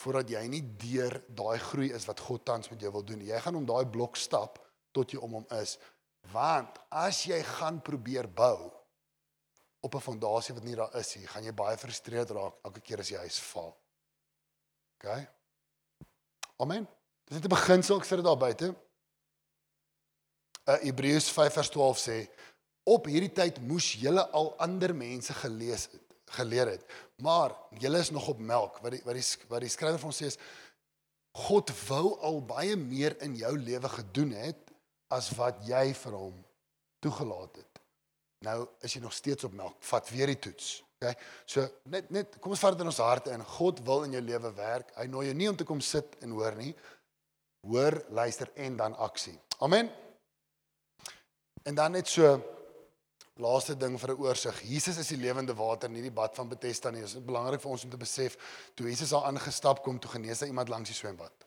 voordat 0.00 0.30
jy 0.32 0.42
nie 0.48 0.62
deur 0.80 1.18
daai 1.28 1.58
groei 1.60 1.90
is 1.92 2.06
wat 2.08 2.20
God 2.24 2.44
tans 2.48 2.70
met 2.72 2.80
jou 2.80 2.92
wil 2.92 3.04
doen. 3.04 3.20
Jy 3.20 3.40
gaan 3.44 3.58
om 3.58 3.66
daai 3.68 3.84
blok 3.84 4.16
stap 4.16 4.58
tot 4.96 5.12
jy 5.12 5.20
om 5.20 5.40
hom 5.40 5.46
is. 5.60 5.76
Want 6.32 6.78
as 6.88 7.24
jy 7.28 7.40
gaan 7.56 7.82
probeer 7.84 8.28
bou 8.28 8.70
op 9.80 9.94
'n 9.94 10.00
fondasie 10.00 10.54
wat 10.54 10.64
nie 10.64 10.76
daar 10.76 10.94
is 10.96 11.16
nie, 11.16 11.26
gaan 11.26 11.44
jy 11.44 11.52
baie 11.52 11.76
gefrustreerd 11.76 12.30
raak 12.30 12.54
elke 12.64 12.80
keer 12.80 13.00
as 13.00 13.08
jy 13.08 13.16
huis 13.16 13.38
val. 13.40 13.76
OK? 14.96 15.28
Amen. 16.60 16.88
Dis 17.24 17.36
net 17.36 17.44
'n 17.44 17.56
beginsel, 17.56 17.96
ek 17.98 18.04
sit 18.04 18.16
dit 18.18 18.24
daar 18.24 18.36
buite. 18.36 18.74
Uh 20.66 20.78
Hebreërs 20.82 21.30
5 21.30 21.52
vers 21.52 21.70
12 21.70 21.98
sê 21.98 22.28
op 22.84 23.06
hierdie 23.06 23.32
tyd 23.32 23.60
moes 23.60 23.92
julle 23.92 24.30
al 24.30 24.58
ander 24.58 24.94
mense 24.94 25.32
gelees 25.34 25.88
het, 25.92 26.09
geleer 26.36 26.74
het. 26.74 26.84
Maar 27.22 27.54
julle 27.78 27.98
is 27.98 28.10
nog 28.10 28.28
op 28.28 28.38
melk. 28.38 28.78
Wat 28.84 28.96
die 28.96 29.02
wat 29.04 29.18
die 29.18 29.26
wat 29.48 29.64
die 29.64 29.72
skrywer 29.72 29.98
van 29.98 30.12
ons 30.12 30.20
sê 30.22 30.30
is 30.30 30.38
God 31.36 31.70
wou 31.86 32.16
al 32.26 32.40
baie 32.42 32.76
meer 32.76 33.14
in 33.22 33.36
jou 33.38 33.52
lewe 33.58 33.88
gedoen 33.88 34.32
het 34.34 34.72
as 35.14 35.30
wat 35.38 35.62
jy 35.66 35.90
vir 35.94 36.16
hom 36.18 36.38
toegelaat 37.02 37.60
het. 37.62 37.82
Nou 38.46 38.64
is 38.80 38.94
jy 38.96 39.02
nog 39.02 39.14
steeds 39.14 39.46
op 39.46 39.54
melk. 39.54 39.76
Vat 39.84 40.10
weer 40.10 40.30
die 40.32 40.38
toets. 40.38 40.80
Okay? 41.00 41.14
So 41.46 41.66
net 41.92 42.10
net 42.10 42.38
kom 42.40 42.54
ons 42.56 42.62
vat 42.62 42.74
dit 42.76 42.84
in 42.84 42.92
ons 42.92 43.02
harte 43.04 43.34
in. 43.34 43.44
God 43.56 43.82
wil 43.86 44.06
in 44.08 44.16
jou 44.18 44.22
lewe 44.24 44.52
werk. 44.58 44.94
Hy 44.96 45.06
nooi 45.10 45.26
jou 45.28 45.36
nie 45.36 45.50
om 45.50 45.58
te 45.58 45.68
kom 45.68 45.82
sit 45.84 46.18
en 46.24 46.34
hoor 46.36 46.56
nie. 46.58 46.72
Hoor, 47.68 47.98
luister 48.16 48.48
en 48.56 48.76
dan 48.76 48.96
aksie. 48.96 49.36
Amen. 49.60 49.90
En 51.62 51.76
dan 51.76 51.92
net 51.92 52.08
so 52.08 52.38
laaste 53.40 53.76
ding 53.76 53.98
vir 54.00 54.10
'n 54.14 54.20
oorsig. 54.20 54.62
Jesus 54.62 54.98
is 54.98 55.08
die 55.08 55.16
lewende 55.16 55.54
water, 55.54 55.88
nie 55.88 56.02
die 56.02 56.10
bad 56.10 56.34
van 56.34 56.48
Bethesda 56.48 56.90
nie. 56.90 57.00
Dit 57.00 57.08
is 57.08 57.24
belangrik 57.24 57.60
vir 57.60 57.70
ons 57.70 57.84
om 57.84 57.90
te 57.90 57.96
besef 57.96 58.36
toe 58.74 58.86
Jesus 58.86 59.10
daar 59.10 59.24
aangestap 59.24 59.82
kom 59.82 59.98
toe 59.98 60.10
genees 60.10 60.40
hy 60.40 60.46
iemand 60.46 60.68
langs 60.68 60.88
die 60.88 60.96
swembad. 60.96 61.46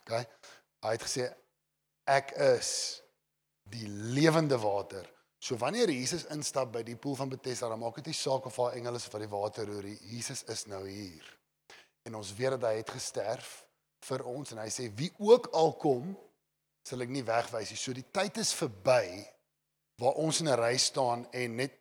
OK? 0.00 0.26
Hy 0.82 0.92
het 0.92 1.02
gesê 1.02 1.34
ek 2.06 2.32
is 2.32 3.02
die 3.70 3.88
lewende 3.88 4.58
water. 4.58 5.06
So 5.40 5.56
wanneer 5.56 5.88
Jesus 5.88 6.26
instap 6.26 6.72
by 6.72 6.82
die 6.82 6.96
poel 6.96 7.16
van 7.16 7.28
Bethesda, 7.28 7.68
dan 7.68 7.78
maak 7.80 7.94
dit 7.96 8.06
nie 8.06 8.14
saak 8.14 8.46
of 8.46 8.56
daar 8.56 8.76
engele 8.76 8.96
is 8.96 9.08
wat 9.08 9.20
die 9.20 9.28
water 9.28 9.66
roer 9.66 9.86
nie. 9.88 9.98
Jesus 10.12 10.42
is 10.52 10.66
nou 10.66 10.82
hier. 10.88 11.24
En 12.04 12.14
ons 12.14 12.34
weet 12.36 12.50
dat 12.50 12.66
hy 12.70 12.76
het 12.76 12.90
gesterf 12.90 13.64
vir 14.08 14.24
ons 14.24 14.52
en 14.52 14.58
hy 14.58 14.68
sê 14.72 14.90
wie 14.96 15.10
ook 15.18 15.50
al 15.56 15.72
kom, 15.80 16.16
sal 16.84 17.00
ek 17.04 17.12
nie 17.12 17.24
wegwys 17.24 17.72
nie. 17.72 17.80
So 17.80 17.96
die 17.96 18.06
tyd 18.12 18.40
is 18.40 18.52
verby 18.56 19.24
waar 20.00 20.16
ons 20.16 20.40
in 20.40 20.48
'n 20.48 20.56
ry 20.56 20.76
staan 20.76 21.26
en 21.30 21.54
net 21.54 21.72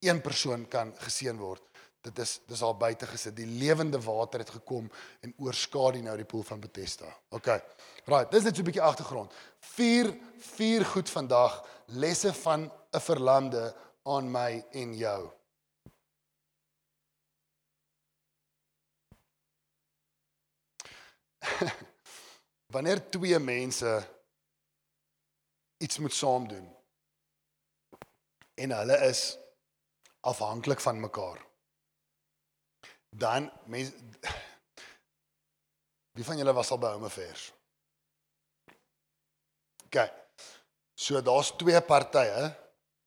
een 0.00 0.20
persoon 0.20 0.68
kan 0.68 0.94
geseën 0.96 1.36
word. 1.36 1.62
Dit 2.00 2.18
is 2.18 2.40
dis 2.46 2.62
al 2.62 2.76
buite 2.76 3.06
gesit. 3.06 3.36
Die 3.36 3.46
lewende 3.46 4.00
water 4.00 4.38
het 4.38 4.50
gekom 4.50 4.90
en 5.20 5.34
oorskadu 5.38 6.00
nou 6.02 6.16
die 6.16 6.24
poel 6.24 6.42
van 6.42 6.60
Bethesda. 6.60 7.16
OK. 7.28 7.46
Right, 8.04 8.30
dis 8.30 8.42
net 8.42 8.56
so 8.56 8.62
'n 8.62 8.64
bietjie 8.64 8.82
agtergrond. 8.82 9.32
Vier 9.60 10.16
vier 10.38 10.84
goed 10.84 11.10
vandag 11.10 11.66
lesse 11.86 12.32
van 12.32 12.72
'n 12.92 13.00
verlamde 13.00 13.74
aan 14.02 14.30
my 14.30 14.64
en 14.70 14.94
jou. 14.96 15.30
Wanneer 22.74 23.10
twee 23.10 23.38
mense 23.38 24.08
iets 25.78 25.98
moet 25.98 26.12
saam 26.12 26.48
doen 26.48 26.77
en 28.64 28.74
hulle 28.74 28.96
is 29.08 29.22
afhanklik 30.26 30.80
van 30.82 31.00
mekaar 31.00 31.38
dan 33.10 33.50
mense 33.66 33.92
wie 36.16 36.24
van 36.26 36.36
julle 36.36 36.52
was 36.52 36.70
al 36.70 36.80
by 36.82 36.92
Home 36.92 37.06
Affairs? 37.06 37.52
OK. 39.86 39.98
So 40.98 41.20
daar's 41.22 41.52
twee 41.56 41.80
partye. 41.82 42.54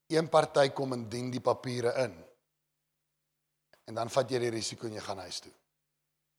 Een 0.08 0.30
party 0.30 0.70
kom 0.76 0.94
en 0.94 1.10
dien 1.10 1.30
die 1.32 1.42
papiere 1.44 1.92
in. 2.04 2.16
En 3.88 4.00
dan 4.00 4.10
vat 4.10 4.32
jy 4.32 4.40
die 4.40 4.54
risiko 4.54 4.88
en 4.88 4.96
jy 4.96 5.04
gaan 5.04 5.22
huis 5.24 5.42
toe. 5.44 5.52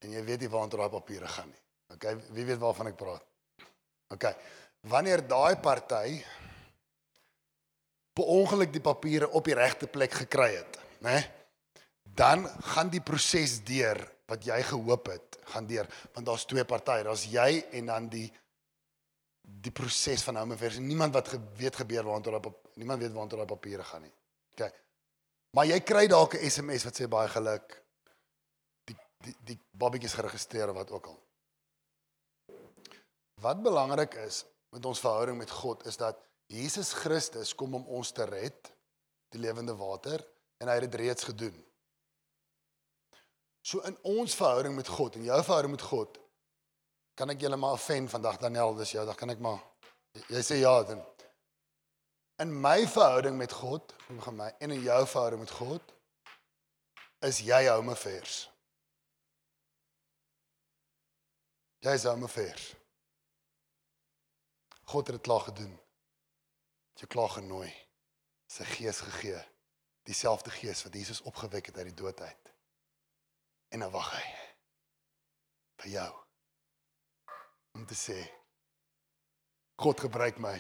En 0.02 0.16
jy 0.16 0.22
weet 0.24 0.44
nie 0.44 0.50
waartoe 0.50 0.80
daai 0.80 0.92
papiere 0.92 1.28
gaan 1.28 1.50
nie. 1.52 1.60
OK, 1.92 2.08
wie 2.32 2.46
weet 2.48 2.60
waarvan 2.60 2.88
ek 2.90 2.96
praat? 2.96 3.24
OK. 4.16 4.26
Wanneer 4.88 5.22
daai 5.28 5.60
party 5.62 6.18
per 8.12 8.24
ongeluk 8.24 8.72
die 8.72 8.84
papiere 8.84 9.30
op 9.30 9.44
die 9.48 9.56
regte 9.56 9.86
plek 9.86 10.12
gekry 10.24 10.50
het, 10.56 10.78
né? 11.00 11.22
Dan 12.02 12.44
gaan 12.74 12.90
die 12.92 13.00
proses 13.00 13.62
deur 13.64 14.00
wat 14.28 14.44
jy 14.44 14.58
gehoop 14.68 15.08
het, 15.12 15.38
gaan 15.54 15.66
deur, 15.66 15.88
want 16.12 16.26
daar's 16.26 16.44
twee 16.48 16.64
partye, 16.68 17.04
daar's 17.04 17.24
jy 17.30 17.64
en 17.78 17.92
dan 17.92 18.08
die 18.12 18.28
die 19.42 19.72
proses 19.74 20.22
van 20.22 20.38
hom 20.38 20.54
vers 20.56 20.78
niemand 20.78 21.14
wat 21.14 21.28
ge, 21.32 21.38
weet 21.58 21.76
gebeur 21.82 22.06
waartoe 22.06 22.32
daai 22.36 22.52
niemand 22.80 23.02
weet 23.02 23.12
waartoe 23.12 23.40
daai 23.40 23.50
papiere 23.50 23.84
gaan 23.84 24.04
nie. 24.06 24.12
OK. 24.54 24.68
Maar 25.56 25.66
jy 25.68 25.80
kry 25.80 26.06
dalk 26.08 26.34
'n 26.34 26.50
SMS 26.50 26.84
wat 26.84 27.00
sê 27.00 27.08
baie 27.08 27.28
geluk. 27.28 27.82
Die 28.86 28.96
die 29.24 29.36
die 29.50 29.58
babatjies 29.70 30.14
geregistreer 30.14 30.72
wat 30.72 30.90
ook 30.90 31.06
al. 31.06 31.18
Wat 33.42 33.62
belangrik 33.62 34.14
is 34.14 34.44
met 34.70 34.84
ons 34.86 35.00
verhouding 35.00 35.38
met 35.38 35.50
God 35.50 35.86
is 35.86 35.96
dat 35.96 36.16
Jesus 36.52 36.92
Christus 36.92 37.54
kom 37.56 37.78
om 37.78 37.86
ons 37.96 38.10
te 38.12 38.24
red, 38.28 38.68
die 39.32 39.40
lewende 39.40 39.72
water 39.78 40.20
en 40.60 40.68
hy 40.68 40.76
het 40.76 40.90
dit 40.90 40.98
reeds 41.00 41.24
gedoen. 41.24 41.54
So 43.64 43.80
in 43.88 43.96
ons 44.10 44.34
verhouding 44.36 44.74
met 44.76 44.90
God 44.90 45.16
en 45.16 45.24
jou 45.24 45.38
verhouding 45.46 45.72
met 45.72 45.86
God 45.86 46.18
kan 47.16 47.30
ek 47.32 47.40
julle 47.44 47.56
maar 47.60 47.76
offend 47.76 48.10
vandag 48.10 48.40
Daniel, 48.40 48.74
dis 48.76 48.94
jou, 48.96 49.04
dan 49.06 49.16
kan 49.16 49.32
ek 49.32 49.40
maar 49.44 49.60
jy 50.32 50.42
sê 50.44 50.60
ja 50.60 50.74
dan. 50.84 51.00
In 52.42 52.52
my 52.52 52.82
verhouding 52.90 53.36
met 53.38 53.52
God, 53.54 53.92
kom 54.20 54.36
my 54.36 54.50
en 54.60 54.74
in 54.74 54.82
jou 54.84 55.00
verhouding 55.06 55.44
met 55.44 55.52
God 55.56 55.92
is 57.22 57.38
jy 57.46 57.60
home 57.70 57.94
vers. 57.96 58.38
Jy 61.86 61.94
is 61.98 62.06
home 62.08 62.28
vers. 62.28 62.66
God 64.90 65.06
het 65.08 65.16
dit 65.16 65.24
klaar 65.24 65.46
gedoen. 65.46 65.72
Het 66.92 67.04
jou 67.04 67.10
klaar 67.14 67.32
genooi. 67.36 67.70
Sy 68.52 68.64
gees 68.68 69.00
gegee. 69.00 69.40
Dieselfde 70.08 70.50
gees 70.50 70.82
wat 70.84 70.94
Jesus 70.94 71.22
opgewek 71.28 71.70
het 71.70 71.76
uit 71.76 71.90
die 71.90 72.00
dood 72.02 72.20
uit. 72.20 72.52
En 73.72 73.80
nou 73.84 73.90
wag 73.94 74.10
hy 74.16 74.26
vir 75.82 75.90
jou 75.96 76.10
om 77.72 77.86
te 77.88 77.96
sê 77.96 78.18
God 79.82 80.02
gebruik 80.04 80.36
my. 80.38 80.54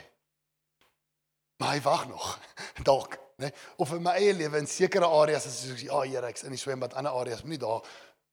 Maar 1.60 1.76
hy 1.76 1.82
wag 1.84 2.06
nog. 2.08 2.30
Dalk, 2.88 3.18
né? 3.36 3.50
Nee? 3.50 3.52
Of 3.76 3.92
in 3.94 4.02
my 4.02 4.16
eie 4.18 4.32
lewe 4.34 4.58
in 4.58 4.66
sekere 4.66 5.06
areas 5.06 5.46
as 5.46 5.60
soos 5.62 5.84
ja, 5.84 6.00
Here, 6.02 6.26
ek's 6.26 6.46
in 6.48 6.56
die 6.56 6.58
swembad, 6.58 6.96
ander 6.98 7.14
areas 7.14 7.44
moenie 7.44 7.60
daar 7.62 7.84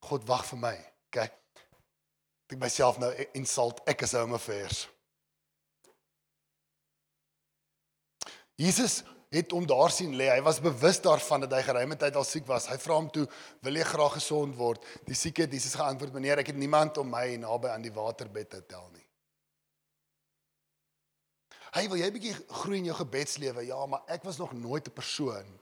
God 0.08 0.24
wag 0.26 0.42
vir 0.48 0.62
my. 0.64 0.72
OK. 1.10 1.20
Ek 2.50 2.58
myself 2.58 2.98
nou 2.98 3.10
insult 3.38 3.84
ek 3.90 4.02
is 4.08 4.16
home 4.18 4.34
affairs. 4.34 4.88
Jesus 8.60 9.00
het 9.30 9.52
hom 9.54 9.66
daar 9.66 9.92
sien 9.94 10.12
lê. 10.18 10.26
Hy 10.28 10.40
was 10.44 10.58
bewus 10.60 10.98
daarvan 11.00 11.46
dat 11.46 11.54
hy 11.54 11.62
geruime 11.64 11.96
tyd 11.96 12.16
al 12.18 12.26
siek 12.26 12.48
was. 12.50 12.66
Hy 12.68 12.76
vra 12.82 12.98
hom 12.98 13.10
toe, 13.10 13.26
"Wil 13.62 13.78
jy 13.78 13.84
graag 13.84 14.12
gesond 14.12 14.56
word?" 14.56 14.84
Die 15.06 15.14
sieke 15.14 15.42
het 15.42 15.52
Jesus 15.52 15.74
geantwoord, 15.74 16.12
"Meneer, 16.12 16.38
ek 16.38 16.48
het 16.48 16.56
niemand 16.56 16.98
om 16.98 17.10
my 17.10 17.36
naby 17.36 17.68
aan 17.68 17.82
die 17.82 17.92
waterbed 17.92 18.50
te 18.50 18.66
tel 18.66 18.88
nie." 18.92 19.06
Hy 21.72 21.88
wil 21.88 21.96
jy 21.96 22.10
bietjie 22.10 22.34
groei 22.48 22.78
in 22.78 22.84
jou 22.84 22.96
gebedslewe. 22.96 23.66
Ja, 23.66 23.86
maar 23.86 24.02
ek 24.06 24.22
was 24.22 24.38
nog 24.38 24.52
nooit 24.52 24.86
'n 24.86 24.92
persoon 24.92 25.60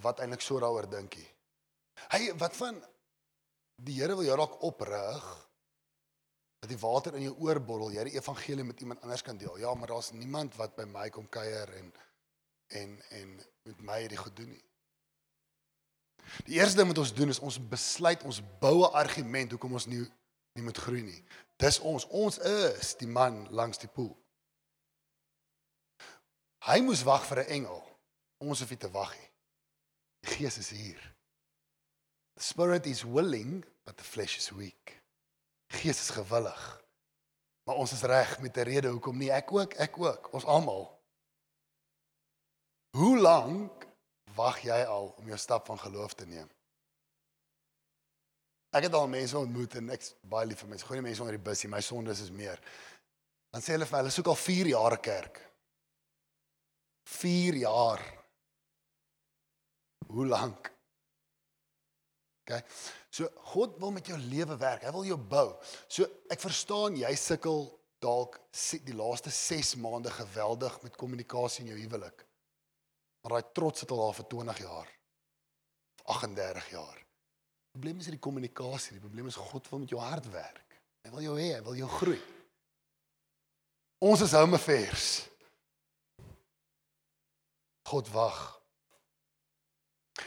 wat 0.00 0.20
eintlik 0.20 0.40
so 0.40 0.58
daaroor 0.58 0.88
dink 0.88 1.16
nie. 1.16 1.28
Hey, 2.08 2.32
wat 2.34 2.56
van 2.56 2.84
die 3.76 4.00
Here 4.00 4.16
wil 4.16 4.24
jou 4.24 4.36
dalk 4.36 4.62
oprig 4.62 5.49
dat 6.60 6.68
die 6.68 6.78
water 6.78 7.14
in 7.16 7.24
jou 7.24 7.34
oor 7.40 7.60
borrel, 7.64 7.92
jy 7.92 8.04
die 8.10 8.18
evangelie 8.18 8.64
met 8.64 8.80
iemand 8.80 9.00
anders 9.00 9.22
kan 9.24 9.38
deel. 9.40 9.56
Ja, 9.58 9.74
maar 9.74 9.88
daar's 9.88 10.12
niemand 10.12 10.56
wat 10.60 10.76
by 10.76 10.84
my 10.84 11.08
kom 11.10 11.28
kuier 11.28 11.72
en 11.80 11.92
en 12.68 12.98
en 13.10 13.30
met 13.62 13.80
my 13.80 14.00
hierdie 14.00 14.20
goed 14.20 14.36
doen 14.36 14.50
nie. 14.52 14.64
Die 16.46 16.60
eerste 16.60 16.76
ding 16.76 16.90
wat 16.92 17.00
ons 17.02 17.14
doen 17.14 17.32
is 17.32 17.40
ons 17.40 17.58
besluit 17.72 18.22
ons 18.28 18.42
bou 18.60 18.84
'n 18.84 18.92
argument 18.92 19.50
hoekom 19.50 19.72
ons 19.72 19.86
nie 19.86 20.04
nie 20.54 20.62
moet 20.62 20.76
groei 20.76 21.02
nie. 21.02 21.24
Dis 21.56 21.78
ons. 21.78 22.06
Ons 22.06 22.38
is 22.38 22.94
die 22.96 23.08
man 23.08 23.46
langs 23.50 23.78
die 23.78 23.88
poel. 23.88 24.16
Hy 26.66 26.80
moes 26.80 27.02
wag 27.02 27.24
vir 27.26 27.38
'n 27.44 27.50
engel. 27.58 27.82
Ons 28.38 28.60
hoef 28.60 28.70
nie 28.70 28.78
te 28.78 28.90
wag 28.90 29.16
nie. 29.16 29.30
Die 30.20 30.34
Gees 30.34 30.58
is 30.58 30.70
hier. 30.70 31.14
The 32.34 32.42
spirit 32.42 32.86
is 32.86 33.02
willing, 33.02 33.64
but 33.84 33.96
the 33.96 34.04
flesh 34.04 34.36
is 34.36 34.50
weak. 34.50 34.99
Gees 35.80 36.00
is 36.00 36.12
gewillig. 36.12 36.62
Maar 37.64 37.78
ons 37.80 37.92
is 37.92 38.02
reg 38.02 38.40
met 38.40 38.56
'n 38.56 38.68
rede 38.68 38.88
hoekom 38.88 39.16
nie 39.16 39.30
ek 39.32 39.52
ook, 39.52 39.72
ek 39.74 39.98
ook, 39.98 40.32
ons 40.32 40.44
almal. 40.44 41.00
Hoe 42.90 43.18
lank 43.18 43.86
wag 44.34 44.60
jy 44.62 44.84
al 44.84 45.14
om 45.16 45.26
jou 45.26 45.38
stap 45.38 45.66
van 45.66 45.78
geloof 45.78 46.14
te 46.14 46.26
neem? 46.26 46.50
Ek 48.70 48.82
het 48.82 48.92
al 48.94 49.08
mense 49.08 49.38
ontmoet 49.38 49.74
en 49.74 49.90
ek's 49.90 50.14
baie 50.22 50.46
lief 50.46 50.58
vir 50.58 50.68
mense. 50.68 50.86
Goeie 50.86 51.02
mense 51.02 51.22
onder 51.22 51.36
die 51.36 51.44
bus, 51.44 51.64
my 51.64 51.80
sondes 51.80 52.20
is 52.20 52.30
meer. 52.30 52.60
Dan 53.50 53.62
sê 53.62 53.74
hulle 53.74 53.86
vir 53.86 53.96
my, 53.96 54.02
hulle 54.02 54.14
soek 54.14 54.26
al 54.26 54.38
4 54.38 54.66
jaar 54.66 54.92
'n 54.92 55.00
kerk. 55.00 55.40
4 57.02 57.54
jaar. 57.54 58.02
Hoe 60.06 60.26
lank? 60.26 60.70
OK. 62.42 62.62
So 63.10 63.28
God 63.52 63.76
wil 63.82 63.92
met 63.94 64.06
jou 64.06 64.18
lewe 64.18 64.56
werk. 64.56 64.86
Hy 64.86 64.94
wil 64.94 65.06
jou 65.08 65.18
bou. 65.18 65.52
So 65.88 66.08
ek 66.32 66.42
verstaan 66.42 66.96
jy 66.98 67.12
sukkel 67.18 67.68
dalk 68.00 68.38
die 68.86 68.96
laaste 68.96 69.30
6 69.30 69.76
maande 69.82 70.10
geweldig 70.14 70.80
met 70.82 70.96
kommunikasie 70.96 71.64
in 71.64 71.74
jou 71.74 71.80
huwelik. 71.82 72.24
Maar 73.20 73.36
daai 73.36 73.52
trots 73.52 73.84
het 73.84 73.92
al 73.92 74.00
daar 74.06 74.16
vir 74.16 74.28
20 74.32 74.62
jaar. 74.64 74.92
Of 76.00 76.16
38 76.16 76.70
jaar. 76.70 76.96
Die 76.96 77.78
probleem 77.78 78.00
is 78.00 78.08
nie 78.08 78.16
die 78.16 78.24
kommunikasie, 78.24 78.96
die 78.96 79.04
probleem 79.04 79.28
is 79.30 79.38
God 79.38 79.68
wil 79.70 79.82
met 79.84 79.92
jou 79.92 80.00
hart 80.02 80.26
werk. 80.32 80.78
Hy 81.04 81.12
wil 81.12 81.22
jou 81.22 81.36
hê, 81.38 81.50
hy 81.54 81.60
wil 81.64 81.76
jou 81.78 81.88
groei. 82.00 82.18
Ons 84.00 84.24
is 84.24 84.32
home 84.32 84.56
affairs. 84.56 85.28
God 87.90 88.08
wag. 88.14 88.59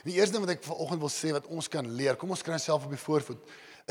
Die 0.03 0.17
eerste 0.17 0.35
ding 0.35 0.45
wat 0.45 0.55
ek 0.55 0.65
vanoggend 0.65 1.03
wil 1.03 1.11
sê 1.13 1.31
wat 1.35 1.47
ons 1.53 1.69
kan 1.71 1.87
leer, 1.97 2.17
kom 2.19 2.33
ons 2.33 2.43
kry 2.45 2.57
onsself 2.57 2.85
op 2.87 2.93
die 2.93 3.01
voorvoet, 3.01 3.41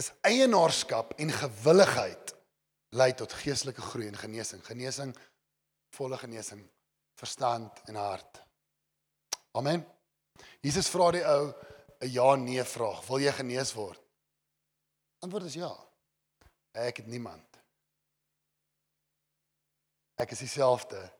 is 0.00 0.12
eienaarskap 0.26 1.14
en 1.20 1.30
gewilligheid 1.30 2.34
lei 2.96 3.12
tot 3.16 3.32
geestelike 3.32 3.84
groei 3.92 4.08
en 4.08 4.18
genesing. 4.20 4.62
Genesing, 4.66 5.12
volle 5.96 6.18
genesing, 6.20 6.62
verstand 7.20 7.82
en 7.88 8.00
hart. 8.00 8.42
Amen. 9.56 9.84
Jesus 10.64 10.88
vra 10.92 11.10
die 11.12 11.24
ou 11.24 11.52
'n 12.02 12.10
ja 12.10 12.34
nee 12.34 12.64
vraag. 12.64 13.06
Wil 13.06 13.20
jy 13.20 13.32
genees 13.32 13.72
word? 13.72 14.00
Antwoord 15.22 15.44
is 15.44 15.54
ja. 15.54 15.72
Ek 16.72 16.96
het 16.96 17.06
niemand. 17.06 17.46
Ek 20.16 20.30
is 20.30 20.38
dieselfde 20.38 21.12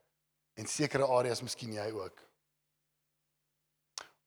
en 0.55 0.67
sekere 0.67 1.07
areas 1.07 1.43
miskien 1.43 1.73
jy 1.73 1.91
ook. 1.91 2.32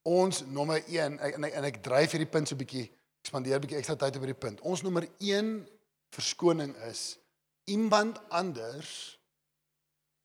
Ons 0.06 0.44
nommer 0.46 0.84
1 0.86 1.20
ek- 1.20 1.36
en 1.40 1.44
ek, 1.48 1.54
en 1.58 1.64
ek 1.64 1.82
dryf 1.84 2.14
hierdie 2.14 2.30
punt 2.30 2.48
so 2.48 2.56
bietjie, 2.56 2.86
ek 2.86 3.30
spandeer 3.32 3.60
bietjie 3.60 3.80
ekstra 3.80 3.96
tyd 3.98 4.20
op 4.20 4.26
hierdie 4.26 4.40
punt. 4.40 4.62
Ons 4.62 4.84
nommer 4.86 5.08
1 5.20 5.68
verskoning 6.14 6.76
is 6.86 7.18
iemand 7.66 8.20
anders 8.30 9.18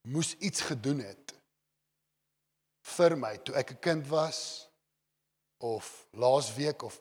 moes 0.09 0.35
iets 0.39 0.61
gedoen 0.61 1.01
het 1.01 1.33
vir 2.97 3.17
my 3.17 3.37
toe 3.45 3.55
ek 3.57 3.73
'n 3.73 3.81
kind 3.81 4.09
was 4.09 4.69
of 5.61 6.07
laasweek 6.13 6.83
of 6.83 7.01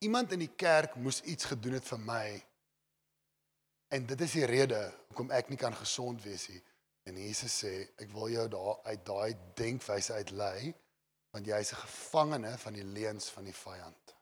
iemand 0.00 0.32
in 0.32 0.40
die 0.40 0.54
kerk 0.56 0.96
moes 0.96 1.20
iets 1.22 1.44
gedoen 1.44 1.72
het 1.72 1.84
vir 1.84 1.98
my. 1.98 2.44
En 3.90 4.06
dit 4.06 4.20
is 4.20 4.32
die 4.32 4.46
rede 4.46 4.92
hoekom 5.08 5.30
ek 5.30 5.48
nie 5.48 5.58
kan 5.58 5.74
gesond 5.74 6.22
wees 6.22 6.48
nie. 6.48 6.62
En 7.04 7.16
Jesus 7.16 7.64
sê, 7.64 7.88
ek 7.98 8.10
wil 8.12 8.28
jou 8.28 8.48
daar 8.48 8.78
uit 8.84 9.04
daai 9.04 9.36
denkwyse 9.54 10.12
uitlei 10.12 10.74
want 11.30 11.46
jy 11.46 11.58
is 11.60 11.72
'n 11.72 11.82
gevangene 11.86 12.58
van 12.58 12.72
die 12.72 12.84
leuns 12.84 13.28
van 13.30 13.44
die 13.44 13.54
vyand. 13.54 14.14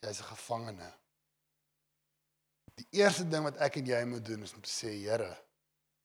Jy's 0.00 0.20
'n 0.20 0.30
gevangene. 0.34 0.92
Die 2.74 2.86
eerste 2.90 3.28
ding 3.28 3.44
wat 3.44 3.56
ek 3.56 3.76
en 3.76 3.86
jy 3.86 4.04
moet 4.04 4.24
doen 4.24 4.42
is 4.42 4.54
om 4.54 4.60
te 4.60 4.70
sê, 4.70 4.88
Here, 4.88 5.36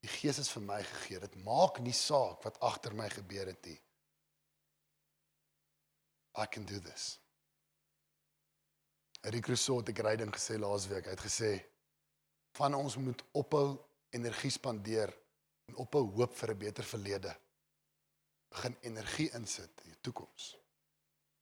die 0.04 0.10
Gees 0.10 0.38
is 0.38 0.50
vir 0.50 0.62
my 0.62 0.84
gegee. 0.84 1.20
Dit 1.20 1.36
maak 1.36 1.80
nie 1.80 1.94
saak 1.94 2.44
wat 2.44 2.60
agter 2.60 2.94
my 2.94 3.10
gebeur 3.10 3.48
het 3.48 3.66
nie. 3.66 3.80
I 6.38 6.46
can 6.46 6.66
do 6.66 6.80
this. 6.80 7.20
Rick 9.24 9.48
Rousseau 9.48 9.80
het 9.80 9.90
'n 9.90 9.96
great 9.96 10.20
ding 10.20 10.32
gesê 10.32 10.60
laasweek. 10.60 11.06
Hy 11.06 11.12
het 11.12 11.26
gesê 11.26 11.66
van 12.58 12.74
ons 12.74 12.96
moet 12.98 13.24
ophou 13.32 13.78
energie 14.10 14.52
spandeer 14.52 15.14
en 15.66 15.76
ophou 15.76 16.06
hoop 16.16 16.36
vir 16.36 16.52
'n 16.52 16.58
beter 16.58 16.84
verlede. 16.84 17.40
Begin 18.50 18.78
energie 18.82 19.30
insit 19.38 19.84
in 19.84 19.92
jou 19.92 19.98
toekoms. 20.02 20.58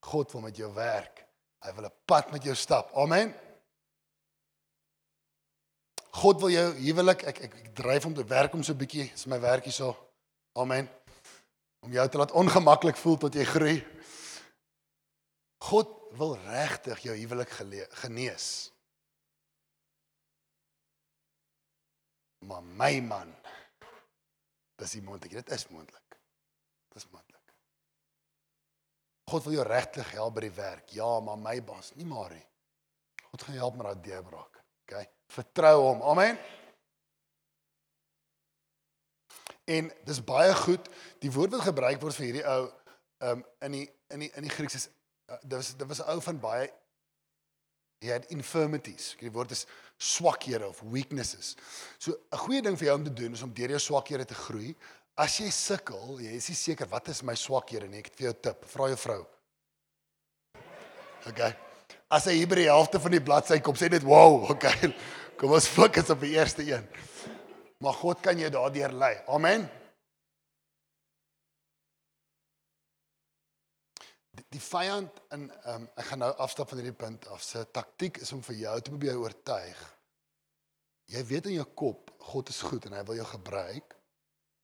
God 0.06 0.32
wil 0.32 0.42
met 0.42 0.58
jou 0.58 0.74
werk. 0.74 1.26
Hy 1.66 1.74
wil 1.74 1.86
'n 1.86 1.98
pad 2.06 2.32
met 2.32 2.44
jou 2.44 2.56
stap. 2.56 2.94
Amen. 2.94 3.34
God 6.16 6.40
wil 6.40 6.50
jou 6.50 6.74
huwelik 6.74 7.24
ek 7.24 7.40
ek, 7.40 7.56
ek 7.56 7.76
dryf 7.76 8.06
om 8.06 8.14
te 8.14 8.24
werk 8.24 8.54
om 8.54 8.64
so 8.64 8.74
'n 8.74 8.78
bietjie, 8.78 9.12
is 9.14 9.26
my 9.26 9.40
werk 9.40 9.64
hierso. 9.64 9.96
Amen. 10.54 10.90
Om 11.80 11.92
jou 11.92 12.10
te 12.10 12.18
laat 12.18 12.32
ongemaklik 12.32 12.98
voel 12.98 13.18
tot 13.18 13.34
jy 13.34 13.44
groei. 13.44 13.86
God 15.58 15.90
wil 16.18 16.38
regtig 16.38 17.00
jou 17.00 17.16
huwelik 17.16 17.50
genees. 17.90 18.72
Maar 22.46 22.64
my 22.64 23.00
man, 23.02 23.36
dis 24.76 24.94
nie 24.94 25.04
moontlik. 25.04 25.32
Dit 25.32 25.50
is 25.50 25.68
moontlik. 25.68 26.05
Dis 26.96 27.08
moontlik. 27.12 27.54
God 29.30 29.44
wil 29.44 29.58
jou 29.58 29.66
regtig 29.68 30.12
help 30.16 30.38
by 30.38 30.46
die 30.46 30.56
werk. 30.56 30.92
Ja, 30.96 31.20
maar 31.20 31.40
my 31.42 31.58
baas, 31.66 31.92
nie 32.00 32.08
maar 32.08 32.32
nie. 32.32 32.46
God 33.32 33.44
gaan 33.44 33.58
help 33.60 33.76
met 33.76 33.90
daai 33.90 34.04
deurbraak. 34.06 34.62
Okay? 34.86 35.08
Vertrou 35.34 35.76
hom. 35.82 36.04
Amen. 36.14 36.40
En 39.66 39.92
dis 40.06 40.24
baie 40.24 40.54
goed. 40.56 40.88
Die 41.20 41.32
woord 41.34 41.58
wat 41.58 41.68
gebruik 41.68 42.02
word 42.02 42.16
vir 42.16 42.28
hierdie 42.30 42.46
ou 42.48 42.62
um 43.26 43.46
in 43.66 43.78
die 43.80 43.86
in 44.14 44.24
die 44.26 44.32
in 44.38 44.46
die 44.46 44.54
Grieks 44.54 44.78
is 44.78 44.88
uh, 45.32 45.40
dit 45.42 45.56
was 45.58 45.72
dit 45.74 45.88
was 45.90 46.02
'n 46.04 46.12
ou 46.14 46.22
van 46.22 46.40
baie 46.40 46.68
he 48.04 48.12
had 48.12 48.26
infirmities. 48.30 49.16
Die 49.20 49.32
woord 49.32 49.52
is 49.52 49.66
swakhede 49.98 50.68
of 50.68 50.82
weaknesses. 50.92 51.56
So 51.98 52.12
'n 52.12 52.38
goeie 52.38 52.62
ding 52.62 52.78
vir 52.78 52.88
jou 52.88 52.98
om 52.98 53.04
te 53.04 53.14
doen 53.14 53.34
is 53.34 53.42
om 53.42 53.54
deur 53.54 53.70
jou 53.70 53.80
swakhede 53.80 54.26
te 54.26 54.34
groei. 54.34 54.76
As 55.18 55.38
jy 55.40 55.50
sukkel, 55.50 56.20
jy 56.20 56.36
is 56.36 56.50
nie 56.50 56.56
seker 56.56 56.88
wat 56.88 57.08
is 57.08 57.24
my 57.24 57.34
swakhede 57.34 57.88
nie. 57.88 58.00
Ek 58.00 58.06
het 58.06 58.16
vir 58.16 58.28
jou 58.28 58.34
'n 58.34 58.42
tip. 58.42 58.66
Vra 58.66 58.88
jou 58.88 58.98
vrou. 58.98 59.26
Okay. 61.28 61.56
As 62.10 62.26
hy 62.26 62.34
hier 62.34 62.48
by 62.48 62.56
die 62.56 62.70
helfte 62.70 63.00
van 63.00 63.12
die 63.12 63.20
bladsy 63.20 63.60
kom, 63.60 63.76
sê 63.76 63.90
net 63.90 64.04
wow, 64.04 64.50
okay. 64.52 64.94
Kom 65.38 65.52
ons 65.52 65.68
fokus 65.68 66.10
op 66.10 66.22
die 66.22 66.36
eerste 66.38 66.62
een. 66.64 66.88
Maar 67.80 67.94
God 67.94 68.22
kan 68.22 68.38
jou 68.40 68.50
daardeur 68.50 68.92
lei. 68.92 69.18
Amen. 69.28 69.70
Die, 74.36 74.46
die 74.58 74.62
vyand 74.62 75.22
in 75.36 75.48
um, 75.72 75.86
ek 75.96 76.10
gaan 76.10 76.24
nou 76.24 76.32
afstap 76.44 76.72
van 76.72 76.82
hierdie 76.82 76.98
punt 76.98 77.28
af. 77.34 77.44
Sy 77.44 77.64
taktik 77.76 78.20
is 78.24 78.34
om 78.36 78.44
vir 78.46 78.60
jou 78.64 78.76
te 78.82 78.94
probeer 78.94 79.20
oortuig. 79.22 79.84
Jy 81.14 81.22
weet 81.30 81.50
in 81.52 81.60
jou 81.60 81.68
kop 81.78 82.12
God 82.26 82.50
is 82.50 82.64
goed 82.66 82.88
en 82.88 82.96
hy 82.98 83.04
wil 83.06 83.20
jou 83.20 83.28
gebruik, 83.30 83.94